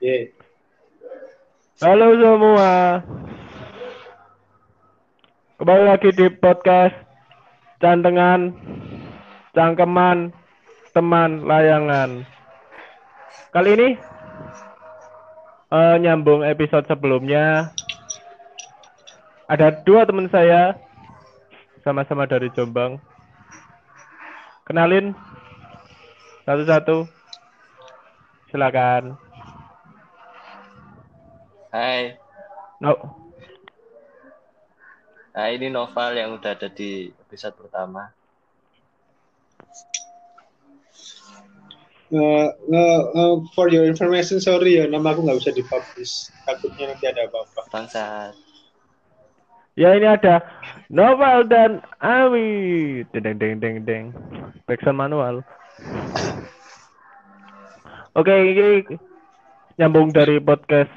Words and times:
Ye. 0.00 0.32
Halo 1.76 2.16
semua. 2.16 3.04
Kembali 5.60 5.84
lagi 5.92 6.08
di 6.16 6.24
podcast 6.40 6.96
Cantengan, 7.84 8.48
Cangkeman, 9.52 10.32
Teman 10.96 11.44
Layangan. 11.44 12.24
Kali 13.52 13.76
ini 13.76 13.88
eh, 15.68 15.96
nyambung 16.00 16.48
episode 16.48 16.88
sebelumnya. 16.88 17.68
Ada 19.52 19.84
dua 19.84 20.08
teman 20.08 20.32
saya 20.32 20.80
sama-sama 21.84 22.24
dari 22.24 22.48
Jombang. 22.56 22.96
Kenalin 24.64 25.12
satu-satu. 26.48 27.04
Silakan. 28.48 29.29
Hai, 31.70 32.18
No. 32.82 32.98
nah 35.30 35.46
ini 35.54 35.70
Noval 35.70 36.18
yang 36.18 36.34
udah 36.34 36.58
ada 36.58 36.66
di 36.66 37.14
episode 37.14 37.54
pertama. 37.54 38.10
Nge, 42.10 42.34
nge, 42.66 42.86
nge- 43.14 43.38
for 43.54 43.70
your 43.70 43.86
information, 43.86 44.42
sorry 44.42 44.82
ya, 44.82 44.90
nama 44.90 45.14
aku 45.14 45.22
nggak 45.22 45.38
bisa 45.38 45.54
dipublish. 45.54 46.34
Takutnya 46.42 46.90
nanti 46.90 47.06
ada 47.06 47.30
apa-apa. 47.30 47.62
Bangsat. 47.70 48.34
Ya 49.78 49.94
ini 49.94 50.10
ada 50.10 50.42
Novel 50.90 51.46
dan 51.46 51.86
Ami. 52.02 52.50
Deng 53.14 53.38
deng 53.38 53.62
deng 53.62 53.76
deng. 53.86 54.04
Backsound 54.66 54.98
manual. 54.98 55.46
Oke, 58.18 58.34
ini 58.34 58.82
nyambung 59.78 60.10
dari 60.10 60.42
podcast 60.42 60.90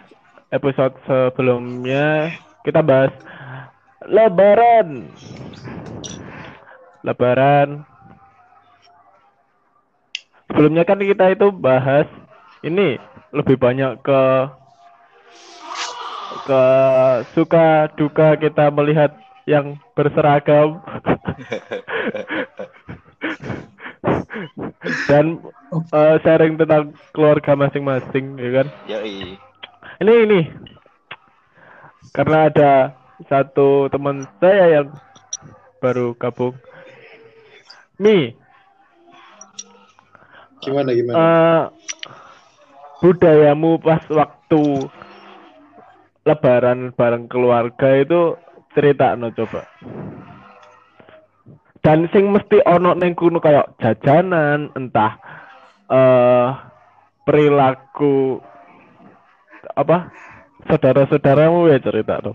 episode 0.53 0.93
sebelumnya 1.09 2.38
kita 2.61 2.86
bahas 2.86 3.09
Lebaran. 4.03 5.08
Lebaran. 7.03 7.88
Sebelumnya 10.52 10.83
kan 10.83 11.00
kita 11.00 11.31
itu 11.31 11.47
bahas 11.55 12.05
ini 12.61 13.00
lebih 13.31 13.58
banyak 13.58 13.97
ke 14.03 14.22
ke 16.44 16.64
suka 17.31 17.88
duka 17.95 18.36
kita 18.36 18.67
melihat 18.70 19.16
yang 19.47 19.80
berseragam 19.95 20.83
dan 25.09 25.39
eh, 25.72 26.16
sharing 26.23 26.59
tentang 26.59 26.92
keluarga 27.16 27.55
masing-masing 27.55 28.36
ya 28.39 28.49
kan 28.61 28.67
Yoi. 28.88 29.38
Ini 30.03 30.13
ini. 30.27 30.41
Karena 32.11 32.51
ada 32.51 32.71
satu 33.31 33.87
teman 33.87 34.27
saya 34.43 34.83
yang 34.83 34.87
baru 35.79 36.11
gabung. 36.19 36.59
Mi. 37.97 38.35
Gimana, 40.63 40.91
gimana? 40.95 41.15
eh, 41.15 41.61
budayamu 43.03 43.79
pas 43.83 44.03
waktu 44.11 44.63
lebaran 46.23 46.95
bareng 46.95 47.27
keluarga 47.27 47.99
itu 47.99 48.35
cerita 48.75 49.15
no 49.15 49.31
coba. 49.31 49.67
Dan 51.83 52.07
sing 52.15 52.31
mesti 52.31 52.63
ono 52.63 52.95
neng 52.95 53.11
kuno 53.11 53.43
kayak 53.43 53.75
jajanan 53.79 54.71
entah 54.71 55.19
eh 55.91 56.47
perilaku 57.27 58.39
apa 59.81 59.97
saudara-saudaramu 60.69 61.59
ya 61.71 61.77
cerita 61.85 62.16
no 62.23 62.33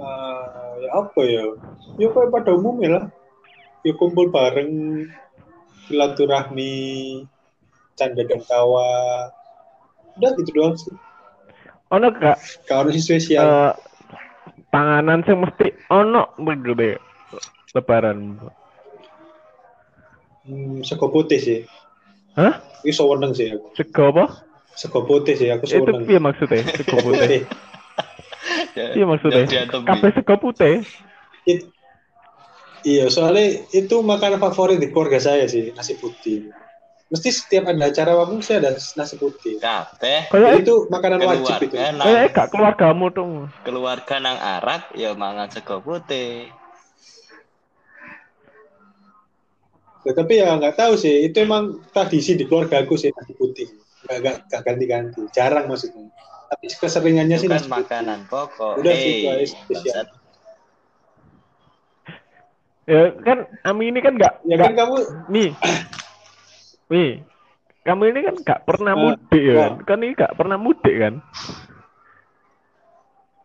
Eh, 0.00 0.70
ya 0.84 0.90
apa 0.96 1.20
ya? 1.28 1.44
Ya 2.00 2.08
kayak 2.14 2.32
pada 2.32 2.50
umumnya 2.56 2.88
lah. 2.96 3.04
Ya 3.84 3.92
kumpul 3.96 4.28
bareng, 4.32 4.72
silaturahmi, 5.88 6.74
canda 7.98 8.22
dan 8.24 8.40
tawa. 8.48 8.88
Udah 10.16 10.30
gitu 10.38 10.50
doang 10.56 10.74
sih. 10.76 10.94
ono 11.90 12.08
gak 12.14 12.38
Kalau 12.68 12.90
sih 12.94 13.02
spesial. 13.02 13.46
eh 13.46 13.72
panganan 14.72 15.20
sing 15.26 15.36
mesti 15.42 15.66
ono 15.90 16.22
begitu 16.38 16.96
lebaran 17.74 18.38
Hmm, 20.46 20.80
sego 20.88 21.06
putih 21.14 21.40
sih. 21.46 21.58
Hah 22.40 22.54
Ini 22.80 22.92
sewenang 22.96 23.36
sih 23.36 23.52
aku. 23.52 23.76
sego 23.76 24.02
apa 24.08 24.24
Sego 24.72 25.04
putih 25.04 25.36
sih 25.36 25.52
aku 25.52 25.68
itu 25.68 25.76
sewenang. 25.76 26.08
piye 26.08 26.16
maksudnya 26.16 26.62
sego 26.64 26.96
putih 27.04 27.44
Iya 28.96 29.04
maksudnya. 29.06 29.44
Kabeh 29.86 30.10
sego 30.16 30.34
putih. 30.40 30.82
It- 31.46 31.68
iya, 32.82 33.06
soalnya 33.12 33.68
itu 33.70 33.96
makanan 34.02 34.40
favorit 34.40 34.80
di 34.80 34.88
keluarga 34.90 35.20
saya 35.20 35.44
sih, 35.46 35.70
nasi 35.76 35.94
putih. 36.00 36.48
Mesti 37.10 37.28
setiap 37.34 37.70
ada 37.70 37.90
acara 37.90 38.14
apa 38.14 38.30
mesti 38.30 38.52
ada 38.54 38.70
nasi 38.74 39.14
putih. 39.18 39.58
Kabeh 39.58 40.30
Jadi 40.30 40.40
Kayak 40.40 40.56
itu 40.64 40.74
makanan 40.88 41.18
wajib 41.26 41.54
itu. 41.58 41.74
keluarga 41.76 42.02
kayak 42.02 42.26
gak 42.34 42.48
keluargamu 42.54 43.06
dong. 43.10 43.30
keluarga 43.66 44.14
nang 44.22 44.38
arak 44.38 44.82
ya 44.96 45.10
mangan 45.14 45.48
sego 45.50 45.82
putih. 45.82 46.54
Ya, 50.00 50.12
tapi 50.16 50.40
ya 50.40 50.56
nggak 50.56 50.80
tahu 50.80 50.96
sih, 50.96 51.28
itu 51.28 51.36
emang 51.44 51.84
tradisi 51.92 52.32
di 52.32 52.48
keluarga 52.48 52.80
aku 52.80 52.96
sih 52.96 53.12
nasi 53.12 53.36
putih. 53.36 53.68
Nggak, 54.08 54.16
nggak, 54.24 54.36
nggak 54.48 54.62
ganti-ganti, 54.64 55.20
jarang 55.36 55.68
maksudnya. 55.68 56.08
Tapi 56.48 56.64
keseringannya 56.72 57.36
sih 57.36 57.48
nasi 57.48 57.68
putih. 57.68 57.84
makanan 57.84 58.18
pokok. 58.26 58.80
Udah 58.80 58.94
sih, 58.96 59.12
Hei, 59.20 59.24
guys, 59.28 59.52
spesial. 59.52 60.08
Ya 62.90 63.14
kan 63.22 63.46
Ami 63.62 63.94
ini 63.94 64.02
kan 64.02 64.18
gak 64.18 64.42
Ya 64.50 64.58
kan 64.58 64.74
kamu 64.74 64.98
nih. 65.30 65.54
Nih. 66.90 67.22
Kamu 67.86 68.02
ini 68.10 68.20
kan 68.26 68.34
gak 68.42 68.60
pernah 68.66 68.92
Ah, 68.92 69.00
mudik 69.00 69.42
ya 69.46 69.54
kan? 69.54 69.72
Kan 69.86 69.98
ini 70.02 70.12
gak 70.18 70.34
pernah 70.34 70.58
mudik 70.58 70.96
kan? 70.98 71.14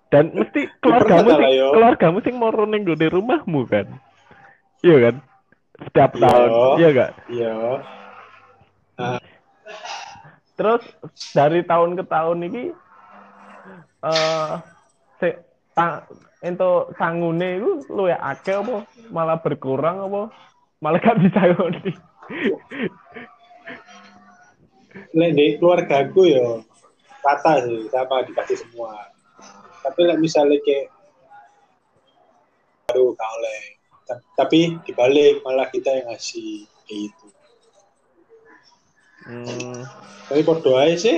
Dan 0.10 0.34
mesti 0.34 0.66
keluargamu 0.82 1.30
yo. 1.54 1.78
keluargamu 1.78 2.18
sing 2.26 2.36
moro 2.42 2.66
ning 2.66 2.88
gone 2.90 3.06
rumahmu 3.06 3.70
kan. 3.70 3.86
Iya 4.82 4.98
kan? 5.12 5.16
Setiap 5.76 6.12
Iya. 6.16 6.24
tahun, 6.24 6.50
iya 6.80 6.88
gak? 6.96 7.12
Iya. 7.28 7.54
Terus 10.56 10.84
dari 11.36 11.60
tahun 11.68 12.00
ke 12.00 12.04
tahun 12.08 12.40
ini 12.48 12.64
eh 14.06 14.52
si, 15.20 15.30
ta, 15.76 16.08
ento 16.40 16.94
sangune 16.96 17.60
itu 17.60 17.72
lu 17.92 18.08
ya 18.08 18.16
akeh 18.24 18.56
apa 18.56 18.88
malah 19.12 19.36
berkurang 19.42 20.08
apa 20.08 20.32
malah 20.80 21.00
gak 21.04 21.20
bisa 21.20 21.42
ngoni. 21.60 21.92
Lek 25.12 25.32
di 25.36 25.46
keluarga 25.60 26.08
aku 26.08 26.24
ya 26.24 26.64
rata 27.20 27.68
sih, 27.68 27.92
sama 27.92 28.24
dikasih 28.24 28.58
semua. 28.64 28.96
Tapi 29.84 30.00
lek 30.08 30.24
misalnya 30.24 30.56
kayak 30.64 30.88
baru 32.88 33.12
gak 33.12 33.32
oleh. 33.42 33.60
Ta- 34.06 34.22
Tapi 34.38 34.80
dibalik 34.86 35.42
malah 35.42 35.68
kita 35.74 35.90
yang 35.90 36.08
ngasih 36.14 36.70
kayak 36.86 37.00
gitu. 37.10 37.26
Hmm, 39.26 39.82
Tapi 40.30 40.42
podo 40.46 40.78
aja 40.78 40.94
sih, 40.98 41.18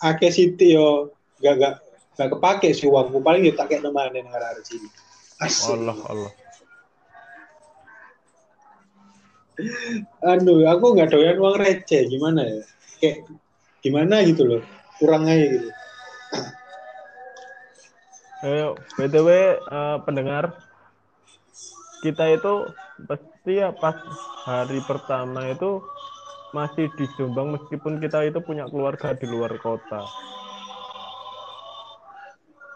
akeh 0.00 0.32
siti 0.32 0.72
yo 0.72 1.12
gak 1.44 1.54
gak 1.60 1.74
gak 2.16 2.28
kepake 2.32 2.72
sih 2.72 2.88
uangku 2.88 3.20
paling 3.20 3.44
ya 3.44 3.52
tak 3.52 3.68
kayak 3.68 3.84
nang 3.84 3.96
arah 3.96 4.56
sini. 4.64 4.88
Asik. 5.36 5.76
Allah 5.76 6.00
Allah. 6.08 6.32
Aduh, 10.24 10.68
aku 10.68 10.96
nggak 10.96 11.16
doyan 11.16 11.40
uang 11.40 11.56
receh 11.56 12.08
gimana 12.12 12.44
ya? 12.44 12.60
Kayak 13.00 13.24
gimana 13.80 14.20
gitu 14.24 14.42
loh, 14.44 14.62
kurang 15.00 15.24
aja 15.28 15.44
gitu. 15.48 15.68
Ayo, 18.44 18.76
BTW 19.00 19.28
eh, 19.56 19.96
pendengar 20.04 20.52
kita 22.04 22.24
itu 22.36 22.54
pasti 23.04 23.52
ya 23.60 23.72
pas 23.76 23.96
hari 24.44 24.80
pertama 24.84 25.52
itu 25.52 25.80
masih 26.56 26.88
di 26.96 27.04
Jombang 27.16 27.52
meskipun 27.56 28.00
kita 28.00 28.24
itu 28.24 28.40
punya 28.40 28.64
keluarga 28.68 29.12
di 29.12 29.26
luar 29.28 29.52
kota. 29.60 30.02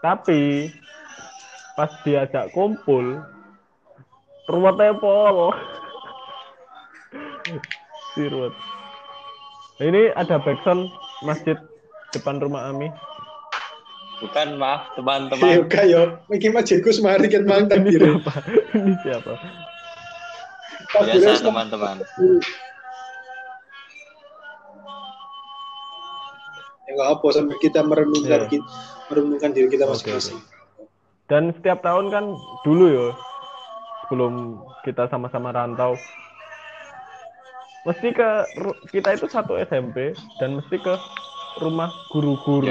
Tapi 0.01 0.73
pas 1.77 1.93
diajak 2.05 2.53
kumpul 2.53 3.21
ruwetnya 4.49 4.97
pol. 4.97 5.53
Sirut. 8.13 8.55
Ini 9.81 10.13
ada 10.13 10.37
backsound 10.43 10.93
masjid 11.25 11.57
depan 12.13 12.43
rumah 12.43 12.69
Ami. 12.69 12.91
Bukan 14.21 14.61
maaf 14.61 14.93
Iya, 14.93 14.95
teman-teman. 15.01 15.65
kayo, 15.67 16.21
iki 16.29 16.53
masjidku 16.53 16.93
semari 16.93 17.25
kan 17.27 17.49
mang 17.49 17.65
Ini 17.65 17.71
takbir. 17.73 18.01
Ini 18.77 18.93
siapa? 19.01 19.33
Biasa 20.93 21.41
teman-teman. 21.41 21.97
Ya 26.85 26.91
nggak 26.91 27.11
apa 27.17 27.27
sampai 27.31 27.57
kita 27.63 27.81
merenungkan 27.81 28.41
Iya. 28.45 28.51
kita, 28.51 28.67
merenungkan 29.09 29.51
diri 29.55 29.69
kita 29.71 29.85
masing-masing. 29.87 30.39
Dan 31.31 31.55
setiap 31.55 31.81
tahun 31.81 32.11
kan 32.11 32.25
dulu 32.61 32.85
ya, 32.91 33.09
sebelum 34.03 34.59
kita 34.83 35.07
sama-sama 35.07 35.55
rantau, 35.55 35.95
mesti 37.87 38.11
ke 38.11 38.29
kita 38.91 39.15
itu 39.15 39.31
satu 39.31 39.55
SMP 39.55 40.11
dan 40.43 40.59
mesti 40.59 40.77
ke 40.77 40.95
rumah 41.63 41.89
guru-guru. 42.11 42.67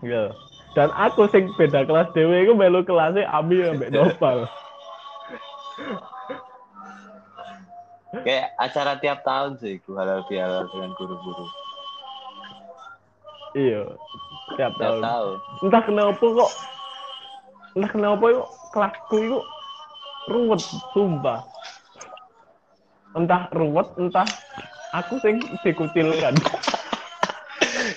Yoi. 0.00 0.12
Ya. 0.12 0.24
Dan 0.70 0.88
aku 0.94 1.26
sing 1.34 1.50
beda 1.58 1.82
kelas 1.82 2.14
dewe 2.14 2.46
iku 2.46 2.54
melu 2.54 2.86
kelasnya 2.86 3.26
Ami 3.26 3.58
ambek 3.66 3.90
Nopal. 3.90 4.46
Kayak 8.22 8.54
acara 8.58 8.98
tiap 8.98 9.22
tahun 9.22 9.58
sih, 9.62 9.78
gue 9.82 9.94
halal 9.94 10.22
bihalal 10.26 10.66
dengan 10.70 10.90
guru-guru. 10.98 11.46
Iya. 13.54 13.82
Tiap 14.58 14.72
Tiap 14.78 14.82
tahun. 14.82 15.02
tahun. 15.02 15.36
Entah 15.66 15.82
kenapa 15.82 16.22
kok 16.22 16.50
entah 17.78 17.90
kenapa 17.90 18.24
kok 18.30 18.48
kelasku 18.74 19.16
itu 19.18 19.38
ruwet 20.30 20.60
sumpah. 20.94 21.40
Entah 23.18 23.50
ruwet, 23.54 23.90
entah 23.98 24.26
aku 24.94 25.18
sing 25.22 25.42
dikucilkan. 25.66 26.34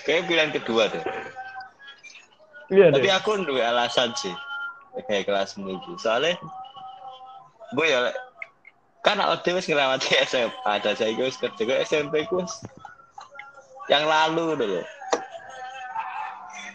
Kayak 0.10 0.26
pilihan 0.26 0.50
kedua 0.54 0.90
deh. 0.90 1.04
Iya 2.70 2.88
Tapi 2.90 3.08
deh. 3.08 3.14
aku 3.14 3.30
dua 3.44 3.72
alasan 3.72 4.14
sih. 4.16 4.32
Kayak 5.04 5.26
kelas 5.26 5.58
menuju. 5.58 5.98
Soalnya, 5.98 6.38
gue 7.74 7.86
ya, 7.86 8.14
kan 9.02 9.18
aku 9.18 9.52
wis 9.52 9.66
ngelewati 9.66 10.14
SMA. 10.24 10.74
Dan 10.80 10.94
saya 10.94 11.12
wis 11.14 11.36
kerja 11.36 11.60
ke 11.60 11.76
SMP 11.84 12.24
wis 12.30 12.54
yang 13.88 14.06
lalu 14.06 14.56
dulu. 14.56 14.80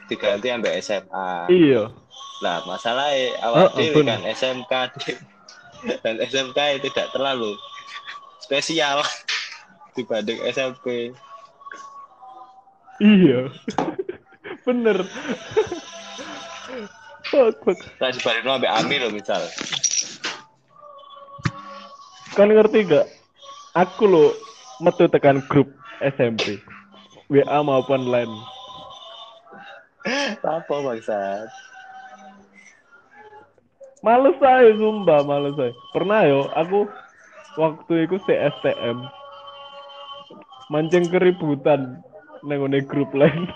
Diganti 0.06 0.48
sampai 0.48 0.72
SMA. 0.80 1.30
Iya. 1.48 1.92
Nah, 2.38 2.62
masalahnya 2.64 3.34
awal 3.42 3.66
Oh, 3.66 3.70
dewe 3.74 3.92
ampun. 3.92 4.06
kan 4.06 4.20
SMK 4.24 4.72
dan 6.02 6.14
SMK 6.18 6.58
itu 6.74 6.86
tidak 6.90 7.10
terlalu 7.10 7.54
spesial 8.38 9.02
dibanding 9.96 10.38
SMP. 10.48 11.12
Iya. 12.98 13.50
Bener. 14.66 15.00
Fuck. 17.28 17.60
Nah, 18.00 18.10
dibanding 18.12 18.44
sampai 18.44 18.70
Ami 18.72 18.96
loh 19.00 19.12
misal. 19.12 19.42
Kan 22.32 22.48
ngerti 22.54 22.88
gak? 22.88 23.06
Aku 23.76 24.08
lo 24.08 24.24
metu 24.80 25.10
tekan 25.10 25.44
grup 25.46 25.68
SMP. 26.00 26.56
WA 27.28 27.60
maupun 27.60 28.08
lain. 28.08 28.30
Apa 30.40 30.74
bangsat? 30.80 31.50
Males 34.00 34.38
saya 34.40 34.72
sumpah, 34.78 35.20
males 35.26 35.52
saya. 35.58 35.74
Pernah 35.92 36.20
yo, 36.24 36.40
aku 36.54 36.88
waktu 37.58 38.08
itu 38.08 38.16
CSTM 38.24 39.04
mancing 40.68 41.08
keributan 41.08 42.00
nengone 42.44 42.80
grup 42.84 43.10
lain. 43.12 43.48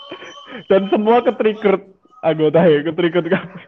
Dan 0.72 0.88
semua 0.88 1.20
ke-trigger 1.20 1.80
anggota 2.26 2.66
ya, 2.66 2.82
ke-trigger 2.82 3.26
kabeh. 3.30 3.64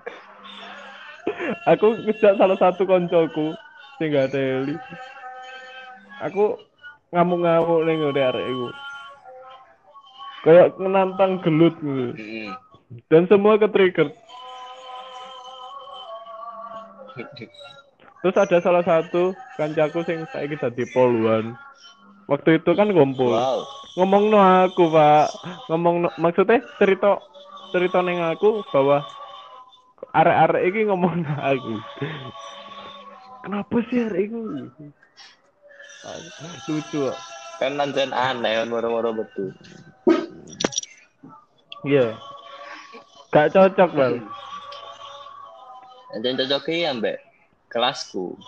Aku 1.70 1.94
ngejak 2.02 2.34
salah 2.34 2.58
satu 2.58 2.82
koncoku 2.84 3.54
sing 3.98 4.10
gak 4.10 4.34
teli. 4.34 4.74
Aku 6.26 6.58
ngamuk-ngamuk 7.14 7.86
ning 7.86 7.96
ngene 8.02 8.20
arek 8.20 8.46
iku. 8.50 8.68
Kayak 10.42 10.68
menantang 10.78 11.38
gelut 11.42 11.74
gitu. 11.78 12.14
Dan 13.12 13.28
semua 13.30 13.60
ke-trigger. 13.60 14.10
Terus 18.18 18.36
ada 18.38 18.58
salah 18.58 18.82
satu 18.82 19.34
kancaku 19.58 20.02
sing 20.06 20.26
saiki 20.34 20.58
dadi 20.58 20.84
poluan. 20.90 21.54
Waktu 22.28 22.60
itu 22.60 22.70
kan 22.76 22.92
ngumpul. 22.92 23.32
Wow. 23.32 23.64
Ngomong 23.98 24.30
no 24.30 24.38
aku, 24.38 24.92
Pak. 24.92 25.26
Ngomong 25.72 25.94
no, 26.06 26.08
maksudnya 26.20 26.60
cerita 26.78 27.18
cerita 27.70 28.00
neng 28.00 28.22
aku 28.24 28.64
bahwa 28.72 29.04
arek-arek 30.14 30.62
iki 30.72 30.80
ngomong 30.88 31.24
aku. 31.26 31.74
Kenapa 33.44 33.76
sih 33.88 34.08
arek 34.08 34.30
iku? 34.30 34.38
Lucu. 36.68 36.98
kok. 37.08 37.16
Kan 37.58 37.74
nanten 37.74 38.14
aneh, 38.14 38.62
kan 38.62 38.70
moro-moro 38.70 39.10
betul. 39.10 39.50
Iya. 41.82 42.14
Gak 43.34 43.50
cocok, 43.52 43.90
Bang. 43.98 44.14
Nanten 46.14 46.38
cocoknya 46.38 46.94
ambek 46.94 47.18
kelasku. 47.68 48.38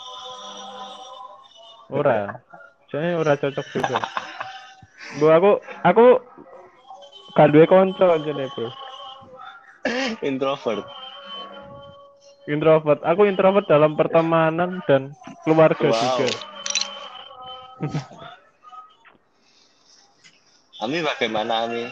Ora. 1.90 2.38
Saya 2.90 3.18
ora 3.18 3.38
cocok 3.38 3.66
juga. 3.70 3.98
Bu 5.18 5.26
aku 5.30 5.62
aku 5.82 6.06
gak 7.34 7.50
duwe 7.50 7.66
kanca 7.66 8.18
jane, 8.22 8.46
Bro. 8.54 8.70
Introvert. 10.20 10.84
Introvert. 12.44 13.00
Aku 13.04 13.24
introvert 13.24 13.66
dalam 13.68 13.94
pertemanan 13.94 14.80
dan 14.84 15.12
keluarga 15.44 15.88
Wow. 15.88 15.96
juga. 15.96 16.28
Ami 20.80 21.04
bagaimana 21.04 21.68
Ami? 21.68 21.84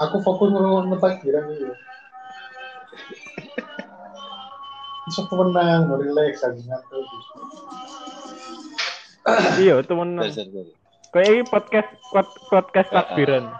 Aku 0.00 0.20
fokus 0.24 0.48
ngomong 0.52 0.92
takbiran 0.96 1.48
itu. 1.52 1.68
Bisa 5.08 5.26
tenang, 5.26 5.90
relax 5.90 6.44
aja 6.44 6.60
ngantuk. 6.60 7.04
iya, 9.64 9.80
temen. 9.84 10.16
Dasar 10.16 10.46
dari. 10.48 10.72
Kayak 11.10 11.28
ini 11.34 11.42
podcast 11.42 11.90
pod- 12.14 12.38
podcast 12.46 12.88
takbiran. 12.94 13.50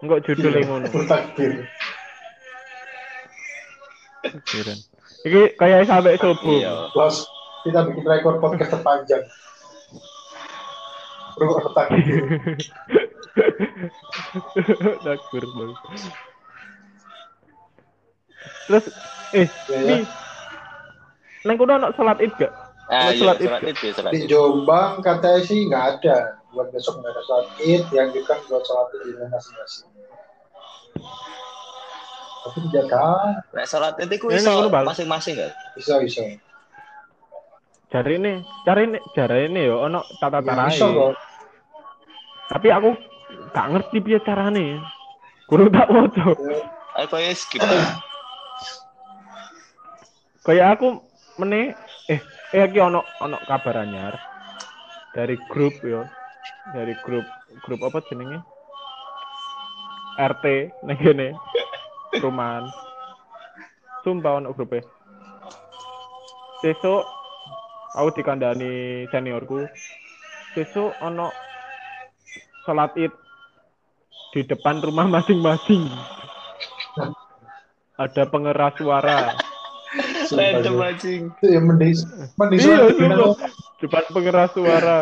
Enggak 0.00 0.24
judulnya 0.24 0.64
ngono. 0.64 0.86
Bertakbir. 0.88 1.68
Takbiran. 4.20 4.78
Iki 5.20 5.42
kayak 5.56 5.84
sampai 5.84 6.16
subuh. 6.16 6.56
Iya. 6.56 6.72
Plus 6.92 7.16
kita 7.62 7.80
bikin 7.88 8.04
rekor 8.04 8.40
podcast 8.40 8.72
terpanjang. 8.72 9.24
Rekor 11.36 11.64
takbir. 11.76 12.24
Takbir 15.00 15.44
bang. 15.44 15.72
Terus 18.66 18.84
eh 19.32 19.46
Ya, 19.68 19.76
ya. 19.76 19.78
nih 19.86 20.02
Neng 21.40 21.56
kudu 21.56 21.72
anak 21.72 21.96
salat 21.96 22.20
id 22.20 22.32
gak? 22.36 22.52
Ah, 22.90 23.14
iya, 23.14 23.16
sholat 23.16 23.38
id 23.38 23.48
sholat 23.48 23.62
ya, 23.80 23.92
sholat 23.94 24.12
Di. 24.12 24.26
Jombang 24.26 25.00
katanya 25.00 25.40
sih 25.40 25.64
nggak 25.64 25.84
ada. 25.96 26.16
Buat 26.50 26.68
besok 26.74 27.00
nggak 27.00 27.12
ada 27.14 27.22
sholat 27.24 27.46
id. 27.62 27.82
Dianjurkan 27.88 28.38
buat 28.50 28.62
sholat 28.66 28.88
id 28.90 29.00
di 29.00 29.10
rumah 29.16 29.28
masing-masing. 29.32 29.88
Tapi 32.40 32.58
tidak 32.72 32.86
tahu. 32.88 33.28
Nek 33.52 33.66
sholat 33.68 33.94
id 34.00 34.12
itu 34.16 34.26
Ini 34.32 34.40
iso 34.40 34.68
masing-masing 34.72 35.34
kan? 35.36 35.52
Bisa 35.76 36.00
bisa. 36.00 36.24
Cari 37.90 38.22
ini, 38.22 38.38
cari 38.62 38.86
ini, 38.86 38.98
cari 39.12 39.50
ini 39.50 39.66
yo 39.66 39.82
ono 39.82 40.06
tata 40.22 40.38
Ya, 40.38 40.70
cara 40.70 40.70
kok. 40.70 41.14
Tapi 42.50 42.68
aku 42.70 42.90
gak 43.50 43.66
ngerti 43.74 43.96
piye 43.98 44.18
carane. 44.22 44.78
Kurang 45.50 45.74
tak 45.74 45.90
woco. 45.90 46.38
Ya, 46.38 46.58
Aku 47.06 47.18
ya 47.18 47.34
skip. 47.34 47.62
Kayak 50.46 50.78
aku 50.78 51.02
meneh 51.42 51.74
eh 52.06 52.20
eh 52.54 52.62
iki 52.66 52.78
ono 52.78 53.02
ono 53.20 53.36
kabar 53.44 53.82
anyar 53.82 54.14
dari 55.12 55.34
grup 55.50 55.74
yo. 55.82 56.06
Dari 56.70 56.94
grup 57.02 57.26
grup 57.66 57.80
apa 57.90 57.98
jenenge? 58.06 58.38
RT 60.14 60.44
ning 60.86 60.98
kene. 60.98 61.28
Perumahan. 62.20 62.68
Sumpah 64.04 64.32
ono 64.40 64.52
grupe. 64.52 64.84
Sesuk 66.60 67.02
aku 67.96 68.08
dikandani 68.20 69.04
seniorku. 69.08 69.64
Sesuk 70.52 70.92
ono 71.00 71.32
salat 72.68 72.92
Id 73.00 73.12
di 74.36 74.40
depan 74.44 74.84
rumah 74.84 75.08
masing-masing. 75.08 75.88
Ada 77.96 78.28
pengeras 78.28 78.76
suara. 78.76 79.34
sumpah, 80.28 80.60
Random 80.60 80.76
ya. 80.78 80.86
anjing. 80.92 81.22
Itu 81.40 81.46
yang 81.50 81.64
mending 81.66 81.96
mending 82.38 82.58
Iya, 82.60 82.68
sholat 82.68 82.92
sumpah. 82.94 83.30
Depan 83.80 84.04
pengeras 84.12 84.50
suara. 84.52 84.98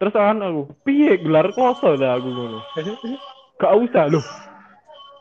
Terus 0.00 0.14
kan 0.16 0.40
aku, 0.40 0.72
piye 0.88 1.20
gelar 1.20 1.52
kloso 1.52 2.00
dah 2.00 2.16
aku 2.16 2.28
ngono. 2.32 2.64
Gak 3.58 3.74
usah 3.78 4.04
loh. 4.10 4.24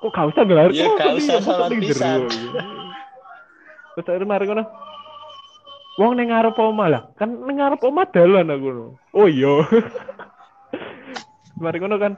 Kok 0.04 0.12
gak 0.12 0.28
usah 0.36 0.44
gelar 0.44 0.70
Iya, 0.74 0.90
usah 0.92 1.14
Masa 1.16 1.36
sholat 1.40 1.70
ning 1.72 1.80
pisan. 1.80 2.20
Terus 3.94 4.08
akhirnya 4.10 4.28
mari 4.28 4.46
ngono. 4.50 4.64
Wong 6.02 6.12
ning 6.18 6.34
ngarep 6.34 6.58
omah 6.58 6.88
lah, 6.90 7.04
kan 7.14 7.30
ning 7.30 7.62
ngarep 7.62 7.78
omah 7.86 8.10
dalan 8.10 8.50
aku 8.50 8.66
ngono. 8.66 8.86
Oh 9.14 9.30
iya. 9.30 9.62
mari 11.64 11.78
ngono 11.78 11.96
kan. 12.02 12.14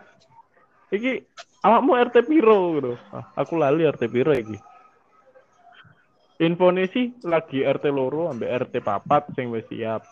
Iki 0.95 1.19
awakmu 1.61 1.91
RT 1.99 2.15
piro 2.23 2.79
gitu. 2.79 2.93
Ah, 3.11 3.35
aku 3.35 3.59
lali 3.59 3.83
RT 3.83 4.07
piro 4.07 4.31
iki. 4.31 4.55
Infone 6.41 6.87
sih 6.91 7.15
lagi 7.27 7.63
RT 7.63 7.91
loro 7.91 8.31
ambek 8.31 8.67
RT 8.67 8.73
papat 8.79 9.35
sing 9.35 9.51
wis 9.51 9.67
siap. 9.67 10.07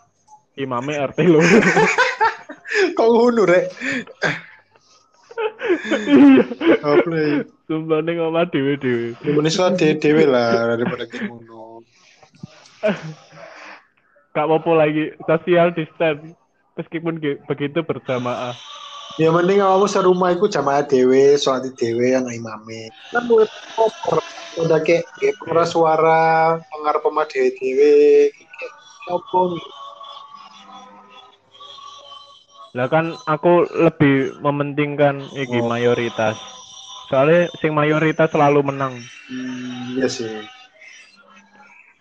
Imame 0.60 1.00
RT 1.00 1.24
loro. 1.24 1.58
Kok 2.96 3.08
ngono 3.08 3.42
rek? 3.48 3.66
Iya. 6.04 6.44
Oke. 6.84 7.24
Sumpah 7.64 8.00
ning 8.04 8.20
omah 8.20 8.44
dhewe-dhewe. 8.48 9.16
Indonesia 9.24 9.72
dewe 9.72 10.24
lah 10.28 10.76
daripada 10.76 11.04
kayak 11.08 11.28
ngono. 11.28 11.80
Gak 14.34 14.44
apa-apa 14.44 14.70
lagi 14.74 15.14
social 15.24 15.72
distance. 15.72 16.36
Meskipun 16.74 17.22
begitu 17.22 17.86
berjamaah. 17.86 18.52
Ya 19.14 19.30
mending 19.30 19.62
kamu 19.62 19.86
serumah 19.86 20.34
iku 20.34 20.50
jamaah 20.50 20.82
dewe, 20.82 21.38
sholat 21.38 21.70
dewe 21.78 22.18
yang 22.18 22.26
imame. 22.26 22.90
Kan 23.14 23.30
mulai 23.30 23.46
koper. 23.78 24.18
Udah 24.58 24.82
kayak 24.82 25.06
suara 25.70 26.58
dewe 27.30 27.54
dewe. 27.54 28.34
Kayak 28.34 28.72
apa 29.06 29.38
nih? 29.54 29.66
Lah 32.74 32.90
kan 32.90 33.14
aku 33.24 33.70
lebih 33.70 34.34
mementingkan 34.42 35.22
iki 35.32 35.62
Oh. 35.62 35.70
mayoritas. 35.70 36.34
Soalnya 37.06 37.46
sing 37.62 37.70
mayoritas 37.70 38.26
selalu 38.28 38.66
menang. 38.66 38.98
Hmm, 39.30 39.94
iya 39.94 40.10
sih. 40.10 40.42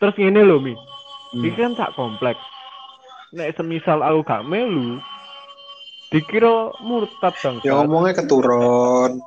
Terus 0.01 0.17
ini 0.17 0.41
loh 0.41 0.57
Mi, 0.57 0.73
Hmm. 0.73 1.45
iki 1.45 1.55
kan 1.55 1.77
sak 1.77 1.93
komplek. 1.93 2.33
Nek 3.33 3.53
semisal 3.53 4.01
aku 4.01 4.25
gak 4.25 4.45
melu, 4.45 4.97
dikira 6.09 6.73
murtad 6.81 7.33
dong. 7.37 7.61
Ya 7.61 7.77
ngomongnya 7.77 8.17
keturun. 8.17 9.21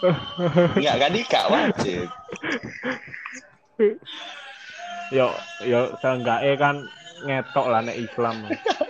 Enggak 0.78 0.96
kan 0.96 1.10
ini 1.12 1.22
gak 1.26 1.46
wajib. 1.50 2.06
Yo 5.10 5.26
yo 5.62 5.80
seenggaknya 5.98 6.54
kan 6.54 6.76
ngetok 7.26 7.66
lah 7.66 7.82
nek 7.82 7.98
Islam. 7.98 8.36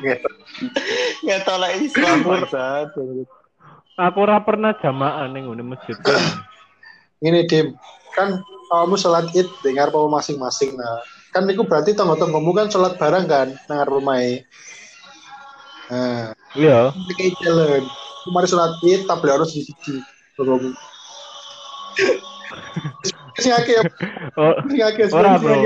Ngetolak 1.24 1.72
Islam 1.80 2.16
bangsat. 2.24 2.92
aku 3.92 4.16
ora 4.24 4.40
pernah 4.40 4.72
jamaah 4.76 5.28
ning 5.28 5.46
ngene 5.48 5.64
masjid. 5.76 5.96
kan. 6.00 6.20
Ini 7.22 7.46
Dim, 7.46 7.76
kan 8.18 8.42
kamu 8.72 8.96
sholat 8.98 9.30
id 9.36 9.46
dengar 9.62 9.92
apa 9.92 10.08
masing-masing 10.10 10.74
nah. 10.74 11.04
Kan 11.30 11.46
itu 11.48 11.62
berarti 11.64 11.94
tonggo-tonggomu 11.94 12.52
kan 12.56 12.66
sholat 12.72 12.96
bareng 12.98 13.28
kan 13.28 13.48
dengar 13.68 13.86
rumahnya. 13.88 14.42
Nah, 15.92 16.32
Iya. 16.56 16.92
kayak 17.16 17.36
jalan. 17.40 17.82
Kemarin 18.26 18.48
sholat 18.48 18.72
id 18.82 19.04
tapi 19.06 19.26
harus 19.28 19.52
di 19.54 19.62
sini. 19.64 20.00
Tonggomu. 20.34 20.72
Sing 23.40 23.52
akeh 23.52 23.80
ya, 23.80 23.82
Oh, 24.36 24.52
sing 24.68 24.80
akeh 24.84 25.08
Ora, 25.08 25.40
bro. 25.40 25.56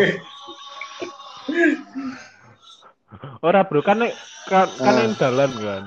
Ora 3.43 3.67
bro 3.67 3.81
kan 3.83 4.01
nek 4.01 4.13
kan, 4.49 4.69
kan 4.81 4.95
ning 4.97 5.13
dalan 5.19 5.53
kan. 5.57 5.85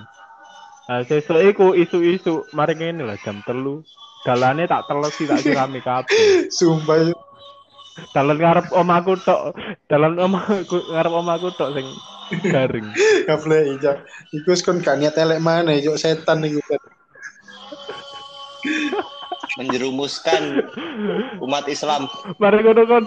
Nah, 0.90 1.06
sesuk 1.06 1.38
iku 1.38 1.78
isu-isu 1.78 2.50
mari 2.50 2.74
ngene 2.74 3.06
lah 3.06 3.14
jam 3.22 3.46
telu. 3.46 3.86
Dalane 4.26 4.66
tak 4.66 4.90
telesi 4.90 5.30
tak 5.30 5.46
sirami 5.46 5.80
kabeh. 5.86 6.50
Sumpah. 6.50 7.14
Dalan 8.10 8.42
ngarep 8.42 8.74
omaku 8.74 9.14
tok. 9.22 9.54
Dalan 9.86 10.18
omaku 10.18 10.82
ngarep 10.90 11.14
omaku 11.14 11.54
tok 11.54 11.78
sing 11.78 11.88
garing. 12.50 12.90
Kafle 13.30 13.78
ijak. 13.78 14.02
Iku 14.34 14.50
wis 14.50 14.66
kon 14.66 14.82
gak 14.82 14.98
niat 14.98 15.14
elek 15.14 15.38
mana, 15.38 15.78
ijok 15.78 16.02
setan 16.02 16.42
iku. 16.42 16.58
Menjerumuskan 19.62 20.66
umat 21.38 21.70
Islam. 21.70 22.10
Mari 22.42 22.66
ngono 22.66 22.84
kan. 22.90 23.04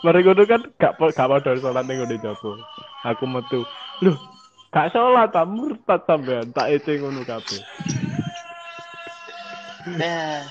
Mari 0.00 0.20
ngono 0.24 0.42
kan 0.48 0.64
gak 0.80 0.96
gak 0.96 1.28
padha 1.28 1.60
salat 1.60 1.84
ning 1.84 2.00
ngene 2.00 2.16
jopo. 2.24 2.56
Aku 3.00 3.24
metu. 3.24 3.64
Loh, 4.04 4.16
gak 4.68 4.92
salat 4.92 5.32
ta 5.32 5.48
murtad 5.48 6.04
sampean 6.04 6.52
tak 6.52 6.68
ece 6.68 7.00
ngono 7.00 7.24
kabeh. 7.24 7.60
Ya. 9.96 10.44